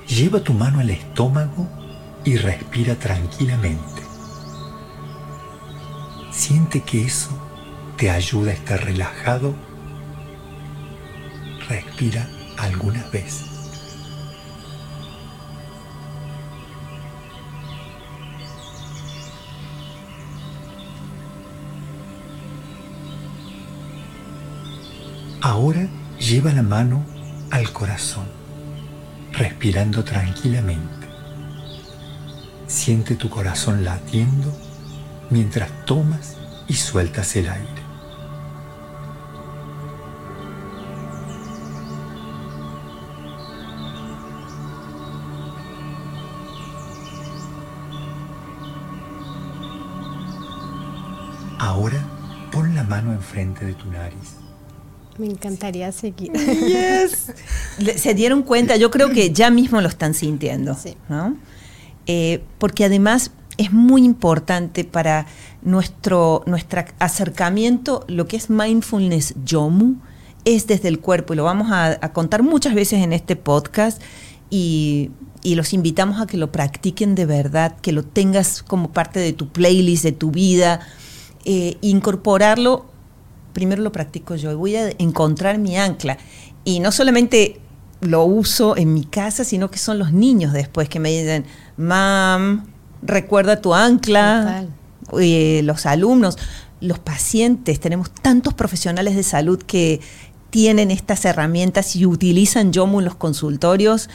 Lleva 0.09 0.41
tu 0.41 0.53
mano 0.53 0.81
al 0.81 0.91
estómago 0.91 1.69
y 2.25 2.37
respira 2.37 2.95
tranquilamente. 2.97 4.03
Siente 6.33 6.81
que 6.81 7.05
eso 7.05 7.31
te 7.97 8.11
ayuda 8.11 8.51
a 8.51 8.55
estar 8.55 8.85
relajado. 8.85 9.55
Respira 11.73 12.29
algunas 12.59 13.11
veces. 13.11 13.47
Ahora 25.41 25.89
lleva 26.19 26.53
la 26.53 26.63
mano 26.63 27.07
al 27.51 27.73
corazón, 27.73 28.27
respirando 29.33 30.05
tranquilamente. 30.05 31.09
Siente 32.67 33.17
tu 33.17 33.31
corazón 33.31 33.83
latiendo 33.83 34.55
mientras 35.31 35.87
tomas 35.87 36.37
y 36.69 36.75
sueltas 36.75 37.35
el 37.37 37.49
aire. 37.49 37.92
Mano 52.93 53.13
enfrente 53.15 53.65
de 53.65 53.73
tu 53.73 53.91
nariz. 53.91 54.37
Me 55.19 55.27
encantaría 55.27 55.91
seguir. 55.93 56.31
Yes. 56.33 57.33
Se 57.97 58.13
dieron 58.13 58.43
cuenta, 58.43 58.77
yo 58.77 58.91
creo 58.91 59.09
que 59.11 59.33
ya 59.33 59.51
mismo 59.51 59.81
lo 59.81 59.89
están 59.89 60.13
sintiendo, 60.13 60.75
Sí. 60.75 60.95
¿no? 61.09 61.37
Eh, 62.07 62.43
porque 62.59 62.85
además 62.85 63.31
es 63.57 63.73
muy 63.73 64.05
importante 64.05 64.85
para 64.85 65.27
nuestro, 65.63 66.43
nuestro 66.47 66.85
acercamiento, 66.99 68.05
lo 68.09 68.27
que 68.27 68.37
es 68.37 68.51
mindfulness 68.51 69.35
yomu, 69.45 69.95
es 70.45 70.67
desde 70.67 70.89
el 70.89 70.99
cuerpo 70.99 71.33
y 71.33 71.37
lo 71.37 71.45
vamos 71.45 71.71
a, 71.71 71.99
a 72.03 72.13
contar 72.13 72.43
muchas 72.43 72.75
veces 72.75 73.01
en 73.03 73.13
este 73.15 73.37
podcast 73.37 74.03
y, 74.51 75.11
y 75.43 75.55
los 75.55 75.73
invitamos 75.73 76.21
a 76.21 76.27
que 76.27 76.37
lo 76.37 76.51
practiquen 76.53 77.15
de 77.15 77.25
verdad, 77.27 77.77
que 77.81 77.93
lo 77.93 78.03
tengas 78.03 78.63
como 78.63 78.91
parte 78.93 79.19
de 79.21 79.33
tu 79.33 79.49
playlist, 79.49 80.03
de 80.05 80.13
tu 80.13 80.31
vida, 80.31 80.81
eh, 81.45 81.77
incorporarlo 81.81 82.87
primero 83.53 83.83
lo 83.83 83.93
practico 83.93 84.35
yo 84.35 84.57
voy 84.57 84.77
a 84.77 84.91
encontrar 84.99 85.59
mi 85.59 85.77
ancla. 85.77 86.17
Y 86.65 86.81
no 86.81 86.91
solamente 86.91 87.61
lo 88.01 88.25
uso 88.25 88.77
en 88.77 88.95
mi 88.95 89.05
casa, 89.05 89.45
sino 89.45 89.71
que 89.71 89.79
son 89.79 89.99
los 89.99 90.13
niños 90.13 90.53
después 90.55 90.89
que 90.89 90.99
me 91.01 91.11
dicen, 91.11 91.45
mam, 91.77 92.67
recuerda 93.03 93.61
tu 93.61 93.75
ancla. 93.75 94.65
Eh, 95.21 95.61
los 95.65 95.85
alumnos, 95.85 96.39
los 96.81 96.99
pacientes, 96.99 97.79
tenemos 97.81 98.11
tantos 98.11 98.55
profesionales 98.55 99.17
de 99.17 99.23
salud 99.23 99.63
que 99.63 100.01
tienen 100.51 100.91
estas 100.91 101.25
herramientas 101.27 101.95
y 101.97 102.07
utilizan 102.07 102.73
Yomu 102.73 103.01
en 103.01 103.05
los 103.05 103.17
consultorios 103.17 104.09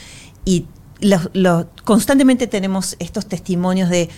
y 0.46 0.66
los- 1.00 1.30
los- 1.34 1.66
constantemente 1.84 2.48
tenemos 2.48 2.96
estos 3.00 3.28
testimonios 3.28 3.90
de 3.90 4.10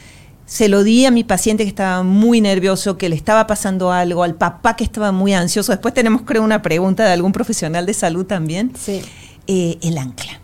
se 0.50 0.68
lo 0.68 0.84
di 0.84 1.06
a 1.06 1.12
mi 1.12 1.24
paciente 1.24 1.64
que 1.64 1.70
estaba 1.70 2.02
muy 2.02 2.42
nervioso, 2.42 2.98
que 2.98 3.08
le 3.08 3.16
estaba 3.16 3.46
pasando 3.46 3.92
algo, 3.92 4.24
al 4.24 4.34
papá 4.34 4.76
que 4.76 4.84
estaba 4.84 5.12
muy 5.12 5.32
ansioso. 5.32 5.72
Después 5.72 5.94
tenemos, 5.94 6.24
creo, 6.24 6.44
una 6.44 6.64
pregunta 6.64 7.06
de 7.06 7.12
algún 7.12 7.32
profesional 7.32 7.86
de 7.86 7.94
salud 7.94 8.26
también. 8.26 8.72
Sí. 8.76 9.00
Eh, 9.46 9.78
el 9.84 10.00
ancla. 10.00 10.40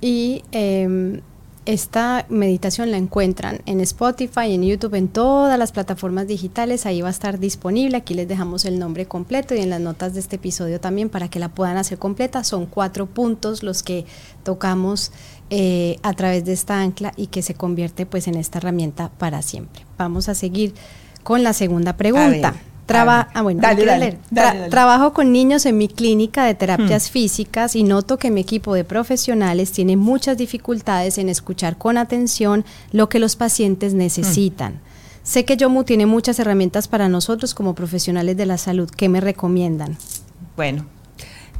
Y 0.00 0.42
eh, 0.50 1.20
esta 1.66 2.26
meditación 2.28 2.90
la 2.90 2.96
encuentran 2.96 3.60
en 3.66 3.80
Spotify, 3.80 4.52
en 4.52 4.62
YouTube, 4.64 4.94
en 4.94 5.08
todas 5.08 5.58
las 5.58 5.72
plataformas 5.72 6.26
digitales. 6.26 6.86
Ahí 6.86 7.02
va 7.02 7.08
a 7.08 7.10
estar 7.10 7.38
disponible. 7.38 7.96
Aquí 7.96 8.14
les 8.14 8.28
dejamos 8.28 8.64
el 8.64 8.78
nombre 8.78 9.06
completo 9.06 9.54
y 9.54 9.58
en 9.58 9.70
las 9.70 9.80
notas 9.80 10.14
de 10.14 10.20
este 10.20 10.36
episodio 10.36 10.80
también 10.80 11.08
para 11.08 11.28
que 11.28 11.40
la 11.40 11.50
puedan 11.50 11.76
hacer 11.76 11.98
completa. 11.98 12.44
Son 12.44 12.66
cuatro 12.66 13.06
puntos 13.06 13.62
los 13.64 13.82
que 13.82 14.06
tocamos 14.44 15.10
eh, 15.50 15.98
a 16.02 16.12
través 16.14 16.44
de 16.44 16.52
esta 16.52 16.80
ancla 16.80 17.12
y 17.16 17.28
que 17.28 17.42
se 17.42 17.54
convierte 17.54 18.06
pues 18.06 18.26
en 18.28 18.34
esta 18.34 18.58
herramienta 18.58 19.10
para 19.18 19.42
siempre. 19.42 19.84
Vamos 19.98 20.28
a 20.28 20.34
seguir 20.34 20.74
con 21.22 21.42
la 21.42 21.52
segunda 21.52 21.96
pregunta. 21.96 22.54
Traba- 22.86 23.28
ah, 23.34 23.42
bueno, 23.42 23.60
Dale, 23.60 23.76
¿quiero 23.76 23.90
dale, 23.90 24.04
leer? 24.04 24.18
dale, 24.30 24.48
Tra- 24.48 24.58
dale. 24.60 24.70
Trabajo 24.70 25.12
con 25.12 25.32
niños 25.32 25.66
en 25.66 25.76
mi 25.76 25.88
clínica 25.88 26.44
de 26.44 26.54
terapias 26.54 27.10
físicas 27.10 27.74
y 27.74 27.82
noto 27.82 28.16
que 28.16 28.30
mi 28.30 28.40
equipo 28.42 28.74
de 28.74 28.84
profesionales 28.84 29.72
tiene 29.72 29.96
muchas 29.96 30.38
dificultades 30.38 31.18
en 31.18 31.28
escuchar 31.28 31.78
con 31.78 31.98
atención 31.98 32.64
lo 32.92 33.08
que 33.08 33.18
los 33.18 33.34
pacientes 33.34 33.92
necesitan. 33.94 34.80
Sé 35.24 35.44
que 35.44 35.56
Yomu 35.56 35.82
tiene 35.82 36.06
muchas 36.06 36.38
herramientas 36.38 36.86
para 36.86 37.08
nosotros 37.08 37.54
como 37.54 37.74
profesionales 37.74 38.36
de 38.36 38.46
la 38.46 38.56
salud. 38.56 38.88
¿Qué 38.88 39.08
me 39.08 39.20
recomiendan? 39.20 39.96
Bueno, 40.56 40.86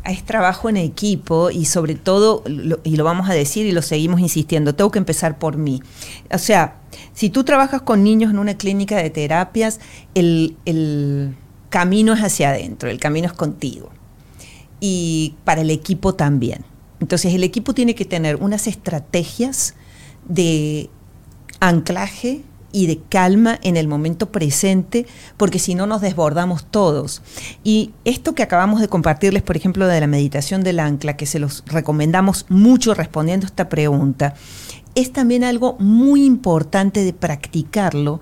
es 0.07 0.25
trabajo 0.25 0.69
en 0.69 0.77
equipo 0.77 1.51
y 1.51 1.65
sobre 1.65 1.95
todo, 1.95 2.43
y 2.85 2.97
lo 2.97 3.05
vamos 3.05 3.29
a 3.29 3.35
decir 3.35 3.67
y 3.67 3.73
lo 3.73 3.83
seguimos 3.83 4.21
insistiendo, 4.21 4.75
tengo 4.75 4.91
que 4.91 4.99
empezar 4.99 5.39
por 5.39 5.57
mí. 5.57 5.83
O 6.33 6.39
sea, 6.39 6.77
si 7.13 7.31
tú 7.31 7.45
trabajas 7.45 7.83
con 7.83 8.03
niños 8.03 8.31
en 8.31 8.39
una 8.39 8.57
clínica 8.57 8.97
de 8.97 9.11
terapias, 9.11 9.81
el, 10.15 10.57
el 10.65 11.37
camino 11.71 12.13
es 12.13 12.21
hacia 12.21 12.51
adentro, 12.51 12.89
el 12.89 12.99
camino 12.99 13.27
es 13.27 13.33
contigo. 13.33 13.91
Y 14.81 15.35
para 15.45 15.63
el 15.63 15.71
equipo 15.71 16.15
también. 16.15 16.65
Entonces 17.01 17.35
el 17.35 17.45
equipo 17.45 17.75
tiene 17.75 17.95
que 17.95 18.05
tener 18.05 18.37
unas 18.37 18.67
estrategias 18.67 19.75
de 20.29 20.91
anclaje 21.61 22.43
y 22.77 22.87
de 22.87 22.99
calma 23.09 23.59
en 23.63 23.79
el 23.79 23.89
momento 23.89 24.31
presente, 24.31 25.07
porque 25.39 25.59
si 25.59 25.75
no 25.75 25.87
nos 25.87 26.03
desbordamos 26.03 26.67
todos. 26.71 27.23
Y 27.65 27.93
esto 28.05 28.35
que 28.35 28.43
acabamos 28.43 28.83
de 28.83 28.89
compartirles, 28.89 29.43
por 29.43 29.57
ejemplo, 29.57 29.87
de 29.87 29.99
la 29.99 30.07
meditación 30.07 30.63
del 30.63 30.81
ancla, 30.81 31.17
que 31.17 31.25
se 31.25 31.39
los 31.39 31.65
recomendamos 31.65 32.45
mucho 32.51 32.93
respondiendo 32.93 33.47
a 33.47 33.49
esta 33.49 33.71
pregunta, 33.71 34.35
es 34.95 35.11
también 35.11 35.43
algo 35.43 35.79
muy 35.79 36.27
importante 36.27 37.03
de 37.03 37.15
practicarlo 37.15 38.21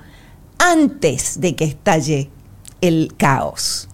antes 0.58 1.40
de 1.40 1.56
que 1.56 1.64
estalle 1.64 2.30
el 2.80 3.12
caos. 3.16 3.88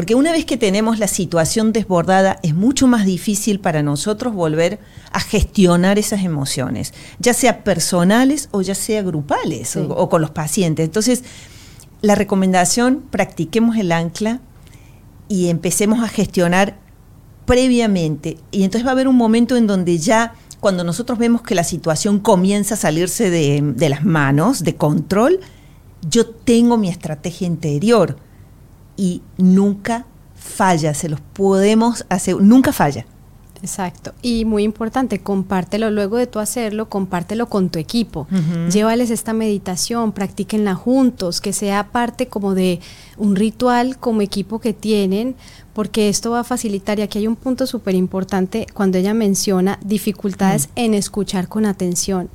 Porque 0.00 0.14
una 0.14 0.32
vez 0.32 0.46
que 0.46 0.56
tenemos 0.56 0.98
la 0.98 1.08
situación 1.08 1.74
desbordada, 1.74 2.40
es 2.42 2.54
mucho 2.54 2.86
más 2.86 3.04
difícil 3.04 3.60
para 3.60 3.82
nosotros 3.82 4.32
volver 4.32 4.78
a 5.12 5.20
gestionar 5.20 5.98
esas 5.98 6.24
emociones, 6.24 6.94
ya 7.18 7.34
sea 7.34 7.64
personales 7.64 8.48
o 8.50 8.62
ya 8.62 8.74
sea 8.74 9.02
grupales 9.02 9.76
o, 9.76 9.86
o, 9.90 10.08
con 10.08 10.22
los 10.22 10.30
pacientes. 10.30 10.86
Entonces, 10.86 11.22
la 12.00 12.14
recomendación, 12.14 13.02
practiquemos 13.10 13.76
el 13.76 13.92
ancla 13.92 14.40
y 15.28 15.50
empecemos 15.50 16.02
a 16.02 16.08
gestionar 16.08 16.78
previamente. 17.44 18.38
Y 18.52 18.62
entonces 18.62 18.86
va 18.86 18.92
a 18.92 18.94
haber 18.94 19.06
un 19.06 19.16
momento 19.16 19.54
en 19.58 19.66
donde 19.66 19.98
ya, 19.98 20.32
cuando 20.60 20.82
nosotros 20.82 21.18
vemos 21.18 21.42
que 21.42 21.54
la 21.54 21.64
situación 21.64 22.20
comienza 22.20 22.72
a 22.72 22.78
salirse 22.78 23.28
de, 23.28 23.60
de 23.62 23.88
las 23.90 24.02
manos, 24.02 24.64
de 24.64 24.76
control, 24.76 25.40
yo 26.08 26.26
tengo 26.26 26.78
mi 26.78 26.88
estrategia 26.88 27.46
interior 27.46 28.16
y 29.00 29.22
nunca 29.38 30.04
falla, 30.36 30.92
se 30.92 31.08
los 31.08 31.22
podemos 31.22 32.04
hacer, 32.10 32.36
nunca 32.36 32.70
falla. 32.70 33.06
Exacto. 33.62 34.12
Y 34.20 34.44
muy 34.44 34.62
importante, 34.62 35.20
compártelo 35.20 35.90
luego 35.90 36.18
de 36.18 36.26
tú 36.26 36.38
hacerlo, 36.38 36.90
compártelo 36.90 37.48
con 37.48 37.70
tu 37.70 37.78
equipo. 37.78 38.26
Llévales 38.70 39.10
esta 39.10 39.32
meditación, 39.32 40.12
practíquenla 40.12 40.74
juntos, 40.74 41.40
que 41.40 41.54
sea 41.54 41.88
parte 41.92 42.26
como 42.26 42.54
de 42.54 42.80
un 43.16 43.36
ritual 43.36 43.96
como 43.96 44.20
equipo 44.20 44.60
que 44.60 44.74
tienen, 44.74 45.34
porque 45.72 46.10
esto 46.10 46.32
va 46.32 46.40
a 46.40 46.44
facilitar, 46.44 46.98
y 46.98 47.02
aquí 47.02 47.20
hay 47.20 47.26
un 47.26 47.36
punto 47.36 47.66
súper 47.66 47.94
importante 47.94 48.66
cuando 48.74 48.98
ella 48.98 49.14
menciona 49.14 49.78
dificultades 49.82 50.68
en 50.76 50.92
escuchar 50.92 51.48
con 51.48 51.64
atención. 51.64 52.28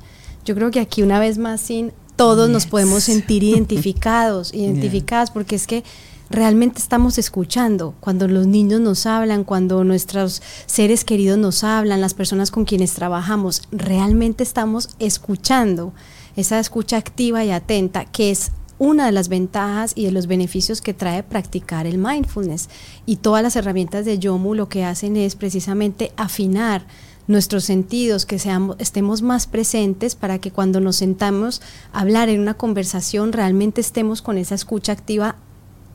Yo 0.44 0.56
creo 0.56 0.72
que 0.72 0.80
aquí 0.80 1.02
una 1.02 1.20
vez 1.20 1.38
más, 1.38 1.60
sin 1.60 1.92
todos 2.16 2.48
nos 2.50 2.66
podemos 2.66 3.04
sentir 3.04 3.42
identificados, 3.44 4.52
identificadas, 4.52 5.30
porque 5.30 5.54
es 5.54 5.68
que 5.68 5.84
realmente 6.30 6.80
estamos 6.80 7.18
escuchando, 7.18 7.94
cuando 8.00 8.28
los 8.28 8.46
niños 8.46 8.80
nos 8.80 9.06
hablan, 9.06 9.44
cuando 9.44 9.84
nuestros 9.84 10.42
seres 10.66 11.04
queridos 11.04 11.38
nos 11.38 11.64
hablan, 11.64 12.00
las 12.00 12.14
personas 12.14 12.50
con 12.50 12.64
quienes 12.64 12.94
trabajamos, 12.94 13.62
realmente 13.70 14.42
estamos 14.42 14.90
escuchando, 14.98 15.92
esa 16.36 16.58
escucha 16.58 16.96
activa 16.96 17.44
y 17.44 17.50
atenta, 17.50 18.04
que 18.04 18.30
es 18.30 18.52
una 18.78 19.06
de 19.06 19.12
las 19.12 19.28
ventajas 19.28 19.92
y 19.94 20.04
de 20.04 20.12
los 20.12 20.26
beneficios 20.26 20.82
que 20.82 20.94
trae 20.94 21.22
practicar 21.22 21.86
el 21.86 21.98
mindfulness. 21.98 22.68
Y 23.06 23.16
todas 23.16 23.42
las 23.42 23.56
herramientas 23.56 24.04
de 24.04 24.18
Yomu 24.18 24.54
lo 24.54 24.68
que 24.68 24.84
hacen 24.84 25.16
es 25.16 25.34
precisamente 25.34 26.12
afinar 26.16 26.86
nuestros 27.26 27.64
sentidos, 27.64 28.26
que 28.26 28.38
seamos, 28.38 28.76
estemos 28.78 29.22
más 29.22 29.46
presentes 29.46 30.14
para 30.14 30.38
que 30.38 30.52
cuando 30.52 30.80
nos 30.80 30.96
sentamos 30.96 31.60
a 31.92 32.00
hablar 32.00 32.28
en 32.28 32.40
una 32.40 32.54
conversación 32.54 33.32
realmente 33.32 33.80
estemos 33.80 34.22
con 34.22 34.38
esa 34.38 34.54
escucha 34.54 34.92
activa 34.92 35.36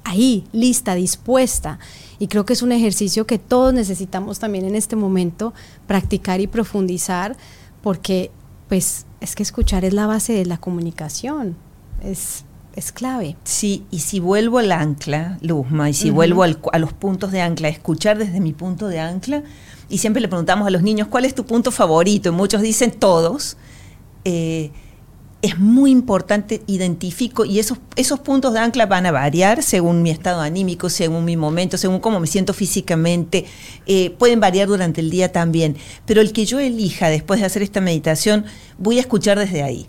ahí, 0.04 0.46
lista, 0.52 0.96
dispuesta. 0.96 1.80
Y 2.20 2.28
creo 2.28 2.46
que 2.46 2.54
es 2.54 2.62
un 2.62 2.72
ejercicio 2.72 3.26
que 3.26 3.40
todos 3.40 3.74
necesitamos 3.74 4.40
también 4.40 4.66
en 4.66 4.76
este 4.76 4.96
momento 4.96 5.54
practicar 5.88 6.40
y 6.42 6.48
profundizar, 6.48 7.36
porque 7.82 8.32
pues 8.68 9.06
es 9.20 9.36
que 9.36 9.44
escuchar 9.44 9.86
es 9.86 9.94
la 9.94 10.08
base 10.08 10.34
de 10.34 10.46
la 10.46 10.58
comunicación. 10.58 11.56
Es, 12.04 12.46
es 12.76 12.92
clave. 12.92 13.36
Sí, 13.44 13.86
y 13.92 14.00
si 14.00 14.20
vuelvo 14.20 14.60
al 14.60 14.72
ancla, 14.72 15.38
Luzma, 15.42 15.90
y 15.90 15.94
si 15.94 16.10
vuelvo 16.10 16.44
a 16.44 16.80
los 16.80 16.94
puntos 16.94 17.32
de 17.32 17.42
ancla, 17.42 17.70
escuchar 17.70 18.18
desde 18.18 18.40
mi 18.40 18.54
punto 18.54 18.88
de 18.88 19.00
ancla, 19.00 19.44
y 19.90 19.98
siempre 19.98 20.22
le 20.22 20.30
preguntamos 20.30 20.68
a 20.68 20.70
los 20.70 20.84
niños, 20.84 21.08
¿cuál 21.10 21.26
es 21.26 21.36
tu 21.36 21.46
punto 21.46 21.70
favorito? 21.72 22.30
Y 22.30 22.32
muchos 22.32 22.62
dicen 22.62 22.92
todos. 22.92 23.58
Eh, 24.24 24.72
es 25.42 25.58
muy 25.58 25.92
importante, 25.92 26.62
identifico, 26.68 27.46
y 27.46 27.60
esos, 27.60 27.80
esos 27.96 28.20
puntos 28.20 28.54
de 28.54 28.60
ancla 28.60 28.86
van 28.86 29.08
a 29.08 29.12
variar 29.12 29.64
según 29.64 30.04
mi 30.04 30.12
estado 30.12 30.42
anímico, 30.42 30.90
según 30.90 31.26
mi 31.26 31.36
momento, 31.36 31.78
según 31.78 32.00
cómo 32.00 32.20
me 32.20 32.28
siento 32.28 32.54
físicamente, 32.54 33.46
eh, 33.88 34.12
pueden 34.12 34.40
variar 34.40 34.68
durante 34.68 35.02
el 35.02 35.10
día 35.10 35.32
también, 35.32 35.78
pero 36.06 36.22
el 36.22 36.32
que 36.32 36.46
yo 36.46 36.60
elija 36.60 37.10
después 37.10 37.40
de 37.40 37.48
hacer 37.48 37.64
esta 37.64 37.82
meditación, 37.82 38.46
voy 38.78 38.98
a 38.98 39.02
escuchar 39.02 39.40
desde 39.40 39.64
ahí. 39.64 39.88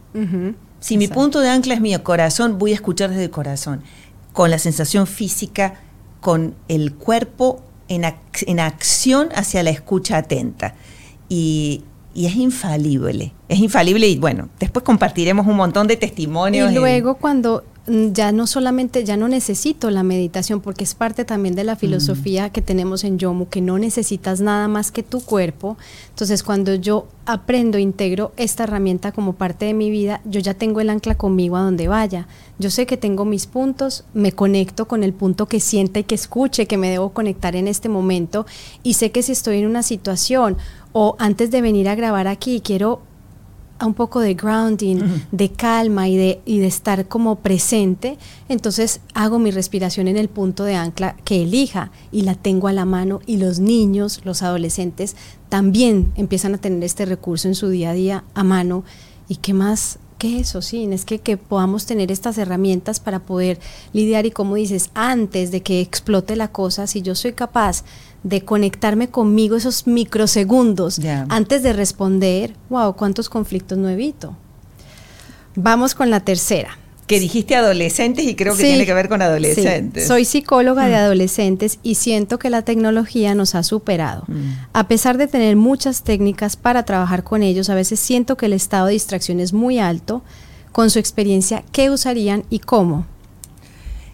si 0.81 0.97
mi 0.97 1.09
punto 1.09 1.41
de 1.41 1.51
ancla 1.51 1.75
es 1.75 1.81
mi 1.81 1.97
corazón, 1.99 2.59
voy 2.59 2.73
a 2.73 2.75
escuchar 2.75 3.11
desde 3.11 3.25
el 3.25 3.31
corazón, 3.31 3.83
con 4.33 4.51
la 4.51 4.59
sensación 4.59 5.07
física, 5.07 5.75
con 6.21 6.55
el 6.69 6.95
cuerpo 6.95 7.63
en, 7.89 8.05
en 8.47 8.61
acción 8.61 9.29
hacia 9.35 9.63
la 9.63 9.71
escucha 9.71 10.17
atenta. 10.17 10.75
Y, 11.29 11.85
y 12.15 12.27
es 12.27 12.37
infalible, 12.37 13.33
es 13.49 13.59
infalible 13.59 14.09
y 14.09 14.19
bueno, 14.19 14.49
después 14.61 14.85
compartiremos 14.85 15.47
un 15.47 15.57
montón 15.57 15.87
de 15.87 15.97
testimonios. 15.97 16.71
Y 16.71 16.75
luego 16.75 17.15
cuando 17.17 17.65
mm, 17.87 18.13
ya 18.13 18.33
no 18.33 18.47
solamente, 18.47 19.05
ya 19.05 19.17
no 19.17 19.29
necesito 19.29 19.91
la 19.91 20.03
meditación, 20.03 20.61
porque 20.61 20.85
es 20.85 20.95
parte 20.95 21.25
también 21.25 21.55
de 21.55 21.65
la 21.65 21.77
filosofía 21.77 22.51
que 22.51 22.63
tenemos 22.63 23.05
en 23.05 23.19
Yomu, 23.19 23.49
que 23.49 23.61
no 23.61 23.79
necesitas 23.79 24.41
nada 24.41 24.69
más 24.69 24.91
que 24.91 25.03
tu 25.03 25.21
cuerpo. 25.21 25.79
Entonces, 26.11 26.43
cuando 26.43 26.75
yo 26.75 27.09
aprendo, 27.25 27.79
integro 27.79 28.33
esta 28.37 28.65
herramienta 28.65 29.13
como 29.13 29.35
parte 29.35 29.65
de 29.65 29.75
mi 29.75 29.91
vida, 29.91 30.21
yo 30.25 30.41
ya 30.41 30.55
tengo 30.55 30.81
el 30.81 30.91
ancla 30.91 31.15
conmigo 31.15 31.57
a 31.57 31.63
donde 31.63 31.89
vaya. 31.89 32.27
Yo 32.59 32.71
sé 32.71 32.87
que 32.87 32.97
tengo 32.97 33.25
mis 33.25 33.47
puntos, 33.47 34.05
me 34.13 34.33
conecto 34.33 34.87
con 34.87 35.03
el 35.03 35.13
punto 35.13 35.47
que 35.47 35.61
siente 35.61 36.01
y 36.01 36.05
que 36.05 36.15
escuche, 36.15 36.67
que 36.67 36.79
me 36.79 36.91
debo 36.91 37.11
conectar 37.11 37.57
en 37.57 37.69
este 37.69 37.89
momento, 37.89 38.47
y 38.83 38.95
sé 38.95 39.11
que 39.11 39.23
si 39.23 39.33
estoy 39.33 39.59
en 39.59 39.67
una 39.67 39.83
situación 39.83 40.57
o 40.93 41.17
antes 41.19 41.51
de 41.51 41.61
venir 41.61 41.89
a 41.89 41.95
grabar 41.95 42.29
aquí 42.29 42.61
quiero 42.61 43.03
un 43.87 43.95
poco 43.95 44.21
de 44.21 44.35
grounding, 44.35 44.99
de 45.33 45.51
calma 45.51 46.09
y 46.09 46.17
de, 46.17 46.41
y 46.45 46.59
de 46.61 46.67
estar 46.67 47.09
como 47.09 47.37
presente, 47.37 48.19
entonces 48.49 49.01
hago 49.15 49.39
mi 49.39 49.51
respiración 49.51 50.09
en 50.09 50.17
el 50.17 50.29
punto 50.29 50.65
de 50.65 50.77
ancla 50.77 51.17
que 51.25 51.43
elija 51.43 51.91
y 52.11 52.23
la 52.23 52.35
tengo 52.35 52.69
a 52.69 52.73
la 52.73 52.85
mano 52.85 53.21
y 53.27 53.39
los 53.39 53.59
niños, 53.59 54.21
los 54.25 54.43
adolescentes 54.43 55.17
también 55.49 56.13
empiezan 56.17 56.55
a 56.55 56.59
tener 56.59 56.83
este 56.85 57.07
recurso 57.07 57.49
en 57.49 57.55
su 57.55 57.69
día 57.69 57.91
a 57.91 57.95
día 57.95 58.25
a 58.35 58.45
mano. 58.45 58.85
Y 59.29 59.37
qué 59.37 59.55
más 59.55 59.99
que 60.19 60.39
eso, 60.39 60.63
sí, 60.63 60.89
es 60.93 61.05
que, 61.05 61.19
que 61.19 61.37
podamos 61.37 61.85
tener 61.87 62.13
estas 62.13 62.39
herramientas 62.39 63.01
para 63.01 63.21
poder 63.21 63.59
lidiar 63.93 64.25
y 64.25 64.31
como 64.31 64.55
dices, 64.55 64.91
antes 64.95 65.51
de 65.51 65.63
que 65.63 65.81
explote 65.81 66.37
la 66.37 66.49
cosa, 66.49 66.87
si 66.87 67.03
yo 67.03 67.15
soy 67.15 67.33
capaz 67.33 67.85
de 68.23 68.45
conectarme 68.45 69.09
conmigo 69.09 69.57
esos 69.57 69.87
microsegundos 69.87 71.01
antes 71.29 71.63
de 71.63 71.73
responder, 71.73 72.55
wow, 72.71 72.95
cuántos 72.95 73.29
conflictos 73.29 73.79
no 73.79 73.89
evito. 73.89 74.37
Vamos 75.55 75.95
con 75.95 76.11
la 76.11 76.21
tercera. 76.21 76.79
Que 77.07 77.19
dijiste 77.19 77.57
adolescentes 77.57 78.25
y 78.25 78.37
creo 78.37 78.57
que 78.57 78.63
tiene 78.63 78.87
que 78.87 78.95
ver 78.95 79.09
con 79.09 79.21
adolescentes. 79.21 80.07
Soy 80.07 80.25
psicóloga 80.25 80.87
de 80.87 80.93
mm. 80.93 80.99
adolescentes 80.99 81.79
y 81.83 81.97
siento 81.97 82.39
que 82.39 82.49
la 82.49 82.63
tecnología 82.63 83.35
nos 83.35 83.55
ha 83.55 83.65
superado. 83.65 84.25
Mm. 84.29 84.53
A 84.73 84.89
pesar 84.89 85.19
de 85.19 85.27
tener 85.27 85.57
muchas 85.57 86.05
técnicas 86.05 86.57
para 86.57 86.85
trabajar 86.85 87.25
con 87.25 87.43
ellos, 87.43 87.69
a 87.71 87.75
veces 87.75 87.99
siento 88.01 88.37
que 88.37 88.47
el 88.47 88.53
estado 88.53 88.87
de 88.87 88.93
distracción 88.93 89.41
es 89.41 89.53
muy 89.53 89.79
alto. 89.79 90.23
Con 90.71 90.89
su 90.89 90.99
experiencia, 90.99 91.65
¿qué 91.71 91.91
usarían 91.91 92.45
y 92.49 92.61
cómo? 92.61 93.07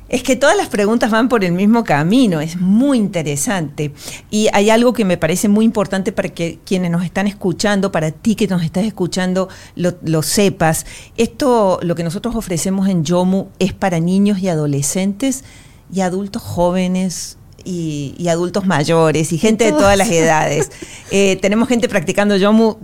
Es 0.08 0.22
que 0.22 0.36
todas 0.36 0.56
las 0.56 0.68
preguntas 0.68 1.10
van 1.10 1.28
por 1.28 1.44
el 1.44 1.52
mismo 1.52 1.84
camino, 1.84 2.40
es 2.40 2.58
muy 2.58 2.96
interesante. 2.98 3.92
Y 4.30 4.48
hay 4.52 4.70
algo 4.70 4.92
que 4.92 5.04
me 5.04 5.18
parece 5.18 5.48
muy 5.48 5.64
importante 5.64 6.12
para 6.12 6.30
que 6.30 6.58
quienes 6.64 6.90
nos 6.90 7.04
están 7.04 7.26
escuchando, 7.26 7.92
para 7.92 8.10
ti 8.10 8.34
que 8.34 8.46
nos 8.46 8.62
estás 8.62 8.84
escuchando, 8.84 9.48
lo, 9.74 10.22
sepas. 10.22 10.86
Esto, 11.16 11.78
lo 11.82 11.94
que 11.94 12.04
nosotros 12.04 12.34
ofrecemos 12.36 12.88
en 12.88 13.04
Yomu, 13.04 13.48
es 13.58 13.74
para 13.74 14.00
niños 14.00 14.38
y 14.38 14.48
adolescentes 14.48 15.44
y 15.92 16.00
adultos 16.00 16.42
jóvenes, 16.42 17.36
y, 17.64 18.28
adultos 18.28 18.66
mayores 18.66 19.32
y 19.32 19.38
gente 19.38 19.64
de 19.64 19.72
todas 19.72 19.96
las 19.96 20.10
edades. 20.10 20.70
Eh, 21.10 21.36
tenemos 21.40 21.68
gente 21.68 21.88
practicando 21.88 22.36
Yomu, 22.36 22.76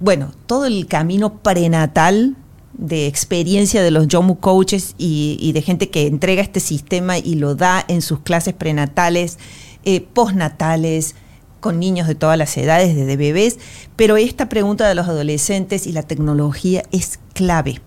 bueno, 0.00 0.32
todo 0.46 0.64
el 0.64 0.86
camino 0.88 1.38
prenatal 1.42 2.34
de 2.74 3.06
experiencia 3.06 3.82
de 3.82 3.90
los 3.90 4.08
Yomu 4.08 4.38
coaches 4.38 4.94
y, 4.98 5.52
de 5.52 5.62
gente 5.62 5.90
que 5.90 6.06
entrega 6.06 6.42
este 6.42 6.60
sistema 6.60 7.18
y 7.18 7.34
lo 7.34 7.54
da 7.54 7.84
en 7.88 8.02
sus 8.02 8.20
clases 8.20 8.54
prenatales, 8.54 9.38
eh, 9.84 10.00
postnatales, 10.00 11.14
con 11.60 11.78
niños 11.78 12.08
de 12.08 12.16
todas 12.16 12.36
las 12.36 12.56
edades, 12.56 12.96
desde 12.96 13.16
bebés, 13.16 13.58
pero 13.94 14.16
esta 14.16 14.48
pregunta 14.48 14.88
de 14.88 14.96
los 14.96 15.06
adolescentes 15.06 15.86
y 15.86 15.92
la 15.92 16.02
tecnología 16.02 16.82
es 16.90 17.20
clave. 17.34 17.80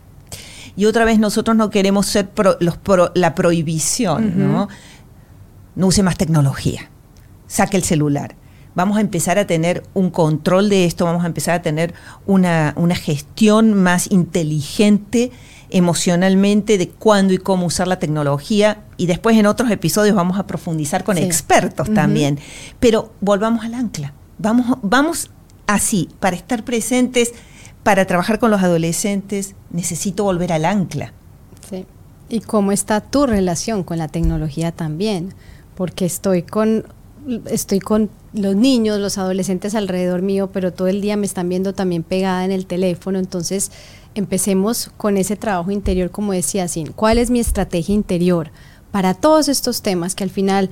Y 0.78 0.86
otra 0.86 1.04
vez 1.04 1.20
nosotros 1.20 1.58
no 1.58 1.70
queremos 1.70 2.06
ser 2.06 2.30
los 2.60 2.80
la 3.16 3.36
prohibición, 3.36 4.34
¿no? 4.38 4.70
No 5.76 5.88
use 5.88 6.04
más 6.04 6.18
tecnología, 6.18 6.90
saque 7.48 7.76
el 7.76 7.84
celular 7.84 8.36
vamos 8.76 8.98
a 8.98 9.02
empezar 9.02 9.40
a 9.40 9.48
tener 9.48 9.84
un 9.94 10.12
control 10.12 10.70
de 10.70 10.86
esto, 10.86 11.06
vamos 11.06 11.24
a 11.24 11.28
empezar 11.28 11.56
a 11.56 11.62
tener 11.62 11.94
una, 12.28 12.74
gestión 12.96 13.74
más 13.74 14.12
inteligente 14.12 15.32
emocionalmente 15.70 16.78
de 16.78 16.90
cuándo 16.90 17.34
y 17.34 17.38
cómo 17.38 17.66
usar 17.66 17.88
la 17.88 17.98
tecnología 17.98 18.84
y 18.98 19.08
después 19.08 19.36
en 19.38 19.48
otros 19.48 19.72
episodios 19.72 20.16
vamos 20.16 20.38
a 20.38 20.46
profundizar 20.46 21.04
con 21.04 21.18
expertos 21.18 21.92
también. 21.94 22.40
Pero 22.80 23.12
volvamos 23.22 23.66
al 23.66 23.74
ancla, 23.74 24.14
vamos, 24.38 24.78
vamos 24.84 25.32
así, 25.66 26.10
para 26.20 26.36
estar 26.36 26.64
presentes, 26.64 27.34
para 27.84 28.06
trabajar 28.06 28.40
con 28.40 28.52
los 28.52 28.62
adolescentes 28.62 29.56
necesito 29.72 30.24
volver 30.24 30.54
al 30.54 30.66
ancla. 30.66 31.14
Sí. 31.70 31.86
¿Y 32.30 32.40
cómo 32.40 32.72
está 32.72 33.02
tu 33.02 33.26
relación 33.26 33.84
con 33.84 33.98
la 33.98 34.08
tecnología 34.08 34.72
también? 34.72 35.34
Porque 35.76 36.06
estoy 36.06 36.42
con 36.42 36.86
estoy 37.46 37.80
con 37.80 38.10
los 38.34 38.56
niños, 38.56 39.00
los 39.00 39.18
adolescentes 39.18 39.76
alrededor 39.76 40.22
mío, 40.22 40.50
pero 40.52 40.74
todo 40.74 40.88
el 40.88 41.02
día 41.02 41.18
me 41.18 41.26
están 41.26 41.50
viendo 41.50 41.74
también 41.74 42.04
pegada 42.04 42.46
en 42.46 42.52
el 42.52 42.66
teléfono, 42.66 43.20
entonces 43.20 43.72
empecemos 44.14 44.92
con 44.98 45.18
ese 45.18 45.36
trabajo 45.36 45.72
interior, 45.72 46.12
como 46.12 46.34
decía 46.34 46.68
Sin. 46.68 46.88
¿Cuál 46.92 47.18
es 47.18 47.30
mi 47.30 47.40
estrategia 47.40 47.96
interior 47.96 48.52
para 48.92 49.14
todos 49.14 49.50
estos 49.50 49.82
temas 49.82 50.16
que 50.16 50.24
al 50.24 50.30
final 50.30 50.70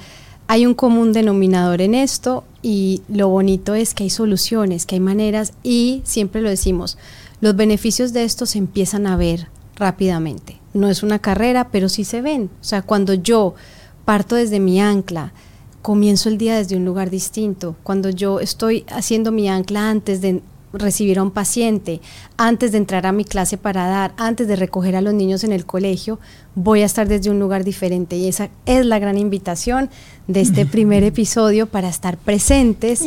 hay 0.48 0.66
un 0.66 0.74
común 0.74 1.14
denominador 1.14 1.82
en 1.82 1.96
esto 1.96 2.44
y 2.62 3.02
lo 3.10 3.30
bonito 3.30 3.76
es 3.76 3.94
que 3.94 4.04
hay 4.04 4.10
soluciones, 4.10 4.86
que 4.86 4.96
hay 4.96 5.02
maneras 5.02 5.54
y 5.64 6.02
siempre 6.06 6.42
lo 6.42 6.50
decimos, 6.50 6.98
los 7.42 7.56
beneficios 7.56 8.14
de 8.14 8.24
esto 8.24 8.46
se 8.46 8.58
empiezan 8.60 9.08
a 9.08 9.18
ver 9.18 9.48
rápidamente. 9.76 10.60
No 10.74 10.90
es 10.90 11.04
una 11.04 11.20
carrera, 11.20 11.70
pero 11.72 11.90
sí 11.90 12.04
se 12.04 12.22
ven. 12.22 12.50
O 12.62 12.64
sea, 12.64 12.82
cuando 12.82 13.14
yo 13.14 13.56
parto 14.06 14.36
desde 14.36 14.60
mi 14.60 14.80
ancla, 14.82 15.34
comienzo 15.84 16.30
el 16.30 16.40
día 16.40 16.56
desde 16.56 16.78
un 16.78 16.86
lugar 16.86 17.12
distinto. 17.12 17.76
Cuando 17.84 18.10
yo 18.10 18.40
estoy 18.40 18.86
haciendo 18.88 19.32
mi 19.32 19.50
ancla 19.50 19.90
antes 19.90 20.22
de 20.22 20.42
recibir 20.72 21.20
a 21.20 21.24
un 21.24 21.30
paciente, 21.30 22.02
antes 22.38 22.72
de 22.72 22.80
entrar 22.80 23.06
a 23.06 23.12
mi 23.12 23.26
clase 23.26 23.58
para 23.58 23.86
dar, 23.86 24.14
antes 24.18 24.48
de 24.48 24.56
recoger 24.56 24.96
a 24.96 25.02
los 25.02 25.14
niños 25.14 25.44
en 25.44 25.52
el 25.52 25.66
colegio, 25.66 26.20
voy 26.56 26.82
a 26.82 26.86
estar 26.86 27.08
desde 27.08 27.30
un 27.30 27.38
lugar 27.38 27.64
diferente. 27.64 28.16
Y 28.16 28.28
esa 28.28 28.50
es 28.66 28.86
la 28.86 28.98
gran 28.98 29.18
invitación 29.18 29.90
de 30.28 30.42
este 30.42 30.66
primer 30.66 31.04
episodio 31.04 31.68
para 31.68 31.90
estar 31.90 32.18
presentes. 32.18 33.04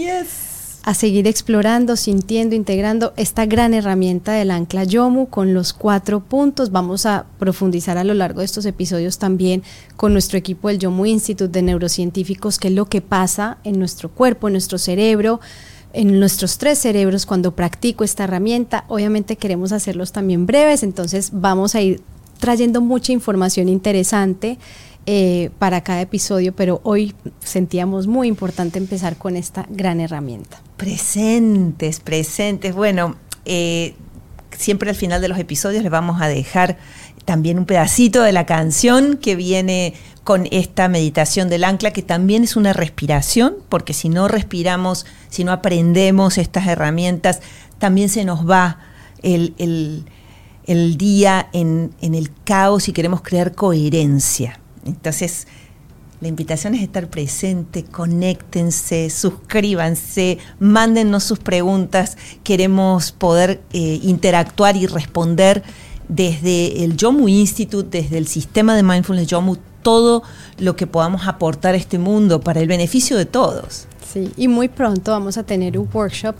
A 0.87 0.95
seguir 0.95 1.27
explorando, 1.27 1.97
sintiendo, 1.97 2.55
integrando 2.55 3.13
esta 3.17 3.45
gran 3.45 3.75
herramienta 3.75 4.35
del 4.35 4.53
ancla 4.53 4.85
Yomu 4.85 5.27
con 5.27 5.53
los 5.53 5.73
cuatro 5.73 6.21
puntos. 6.21 6.71
Vamos 6.71 7.07
a 7.07 7.27
profundizar 7.41 7.99
a 7.99 8.05
lo 8.05 8.15
largo 8.15 8.39
de 8.39 8.45
estos 8.45 8.67
episodios 8.67 9.19
también 9.19 9.65
con 9.97 10.13
nuestro 10.13 10.39
equipo 10.39 10.69
del 10.69 10.79
Yomu 10.79 11.05
Institute 11.07 11.51
de 11.51 11.63
Neurocientíficos, 11.63 12.61
qué 12.61 12.69
es 12.69 12.75
lo 12.75 12.87
que 12.87 13.01
pasa 13.01 13.59
en 13.65 13.81
nuestro 13.81 14.13
cuerpo, 14.13 14.47
en 14.47 14.53
nuestro 14.53 14.79
cerebro, 14.79 15.41
en 15.93 16.21
nuestros 16.21 16.57
tres 16.57 16.79
cerebros 16.79 17.27
cuando 17.27 17.57
practico 17.57 18.05
esta 18.05 18.23
herramienta. 18.23 18.85
Obviamente 18.87 19.35
queremos 19.35 19.73
hacerlos 19.73 20.13
también 20.13 20.47
breves, 20.47 20.85
entonces 20.85 21.31
vamos 21.33 21.75
a 21.75 21.81
ir 21.81 22.01
trayendo 22.39 22.81
mucha 22.81 23.13
información 23.13 23.69
interesante 23.69 24.57
eh, 25.05 25.51
para 25.59 25.81
cada 25.81 26.03
episodio, 26.03 26.55
pero 26.55 26.81
hoy 26.85 27.13
sentíamos 27.41 28.07
muy 28.07 28.29
importante 28.29 28.79
empezar 28.79 29.17
con 29.17 29.35
esta 29.35 29.67
gran 29.69 29.99
herramienta. 29.99 30.63
Presentes, 30.77 32.01
presentes. 32.01 32.75
Bueno, 32.75 33.17
eh, 33.45 33.95
siempre 34.57 34.91
al 34.91 34.97
final 34.97 35.21
de 35.21 35.29
los 35.29 35.39
episodios 35.39 35.83
les 35.83 35.91
vamos 35.91 36.21
a 36.21 36.29
dejar 36.29 36.77
también 37.25 37.59
un 37.59 37.67
pedacito 37.67 38.23
de 38.23 38.33
la 38.33 38.47
canción 38.47 39.17
que 39.17 39.37
viene 39.37 39.95
con 40.23 40.47
esta 40.51 40.89
meditación 40.89 41.49
del 41.49 41.65
ancla, 41.65 41.93
que 41.93 42.03
también 42.03 42.45
es 42.45 42.57
una 42.57 42.73
respiración, 42.73 43.57
porque 43.69 43.95
si 43.95 44.09
no 44.09 44.29
respiramos, 44.29 45.07
si 45.29 45.45
no 45.45 45.53
aprendemos 45.53 46.39
estas 46.39 46.67
herramientas, 46.67 47.41
también 47.79 48.09
se 48.09 48.25
nos 48.25 48.49
va 48.49 48.79
el, 49.23 50.05
día 50.99 51.49
en, 51.53 51.93
en 52.01 52.15
el 52.15 52.33
caos 52.45 52.89
y 52.89 52.93
queremos 52.93 53.23
crear 53.23 53.55
coherencia. 53.55 54.61
Entonces, 54.85 55.47
la 56.21 56.29
invitación 56.29 56.75
es 56.75 56.83
estar 56.83 57.09
presente, 57.09 57.85
conéctense, 57.85 59.11
suscríbanse, 59.11 60.39
mándennos 60.59 61.25
sus 61.25 61.39
preguntas. 61.39 62.17
Queremos 62.43 63.13
poder 63.13 63.61
eh, 63.73 64.01
interactuar 64.03 64.77
y 64.77 64.87
responder 64.87 65.63
desde 66.09 66.85
el 66.85 66.97
Yomu 66.97 67.29
Institute, 67.29 68.01
desde 68.01 68.17
el 68.19 68.27
sistema 68.27 68.75
de 68.75 68.83
Mindfulness 68.83 69.27
Yomu, 69.27 69.57
todo 69.83 70.23
lo 70.59 70.75
que 70.75 70.87
podamos 70.87 71.27
aportar 71.27 71.75
a 71.75 71.77
este 71.77 71.99
mundo 71.99 72.41
para 72.41 72.61
el 72.61 72.67
beneficio 72.67 73.17
de 73.17 73.27
todos. 73.27 73.87
Sí, 74.13 74.33
y 74.37 74.49
muy 74.49 74.69
pronto 74.69 75.13
vamos 75.13 75.37
a 75.37 75.43
tener 75.43 75.79
un 75.79 75.89
workshop 75.93 76.35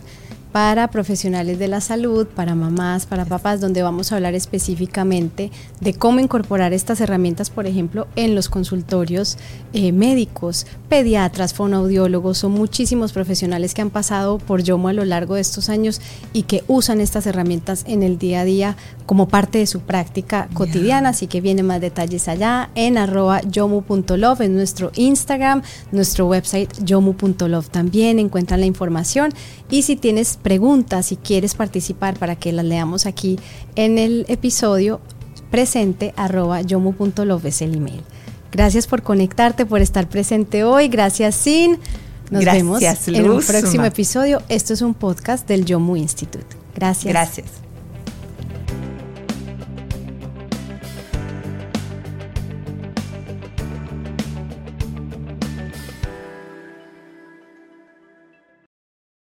para 0.51 0.89
profesionales 0.89 1.59
de 1.59 1.67
la 1.67 1.81
salud, 1.81 2.27
para 2.27 2.55
mamás, 2.55 3.05
para 3.05 3.25
papás, 3.25 3.61
donde 3.61 3.83
vamos 3.83 4.11
a 4.11 4.15
hablar 4.15 4.33
específicamente 4.35 5.51
de 5.81 5.93
cómo 5.93 6.19
incorporar 6.19 6.73
estas 6.73 7.01
herramientas, 7.01 7.49
por 7.49 7.67
ejemplo, 7.67 8.07
en 8.15 8.35
los 8.35 8.49
consultorios 8.49 9.37
eh, 9.73 9.91
médicos, 9.91 10.65
pediatras, 10.89 11.53
fonoaudiólogos, 11.53 12.37
son 12.37 12.53
muchísimos 12.53 13.13
profesionales 13.13 13.73
que 13.73 13.81
han 13.81 13.89
pasado 13.89 14.37
por 14.37 14.63
Yomo 14.63 14.87
a 14.87 14.93
lo 14.93 15.05
largo 15.05 15.35
de 15.35 15.41
estos 15.41 15.69
años 15.69 16.01
y 16.33 16.43
que 16.43 16.63
usan 16.67 17.01
estas 17.01 17.27
herramientas 17.27 17.83
en 17.87 18.03
el 18.03 18.17
día 18.17 18.41
a 18.41 18.45
día 18.45 18.77
como 19.05 19.27
parte 19.27 19.59
de 19.59 19.67
su 19.67 19.81
práctica 19.81 20.49
cotidiana, 20.53 21.09
así 21.09 21.27
que 21.27 21.41
vienen 21.41 21.65
más 21.65 21.81
detalles 21.81 22.27
allá 22.27 22.69
en 22.75 22.97
arroba 22.97 23.41
yomu.love, 23.41 24.41
en 24.41 24.55
nuestro 24.55 24.91
Instagram, 24.95 25.61
nuestro 25.91 26.27
website 26.27 26.69
yomu.love 26.83 27.69
también. 27.69 28.19
Encuentran 28.19 28.59
la 28.59 28.65
información 28.65 29.31
y 29.69 29.83
si 29.83 29.95
tienes 29.95 30.36
preguntas, 30.37 31.07
si 31.07 31.15
quieres 31.17 31.55
participar 31.55 32.17
para 32.17 32.35
que 32.35 32.51
las 32.51 32.65
leamos 32.65 33.05
aquí 33.05 33.39
en 33.75 33.97
el 33.97 34.25
episodio, 34.29 35.01
presente 35.51 36.13
arroba 36.15 36.61
yomu.love 36.61 37.45
es 37.45 37.61
el 37.61 37.75
email. 37.75 38.03
Gracias 38.51 38.87
por 38.87 39.03
conectarte, 39.03 39.65
por 39.65 39.81
estar 39.81 40.07
presente 40.07 40.63
hoy. 40.63 40.87
Gracias, 40.87 41.35
Sin. 41.35 41.79
Nos 42.29 42.43
vemos 42.43 42.81
en 42.81 43.29
un 43.29 43.41
próximo 43.41 43.85
episodio. 43.85 44.41
Esto 44.49 44.73
es 44.73 44.81
un 44.81 44.93
podcast 44.93 45.47
del 45.47 45.65
Yomu 45.65 45.95
Institute. 45.95 46.45
Gracias. 46.75 47.13
Gracias. 47.13 47.66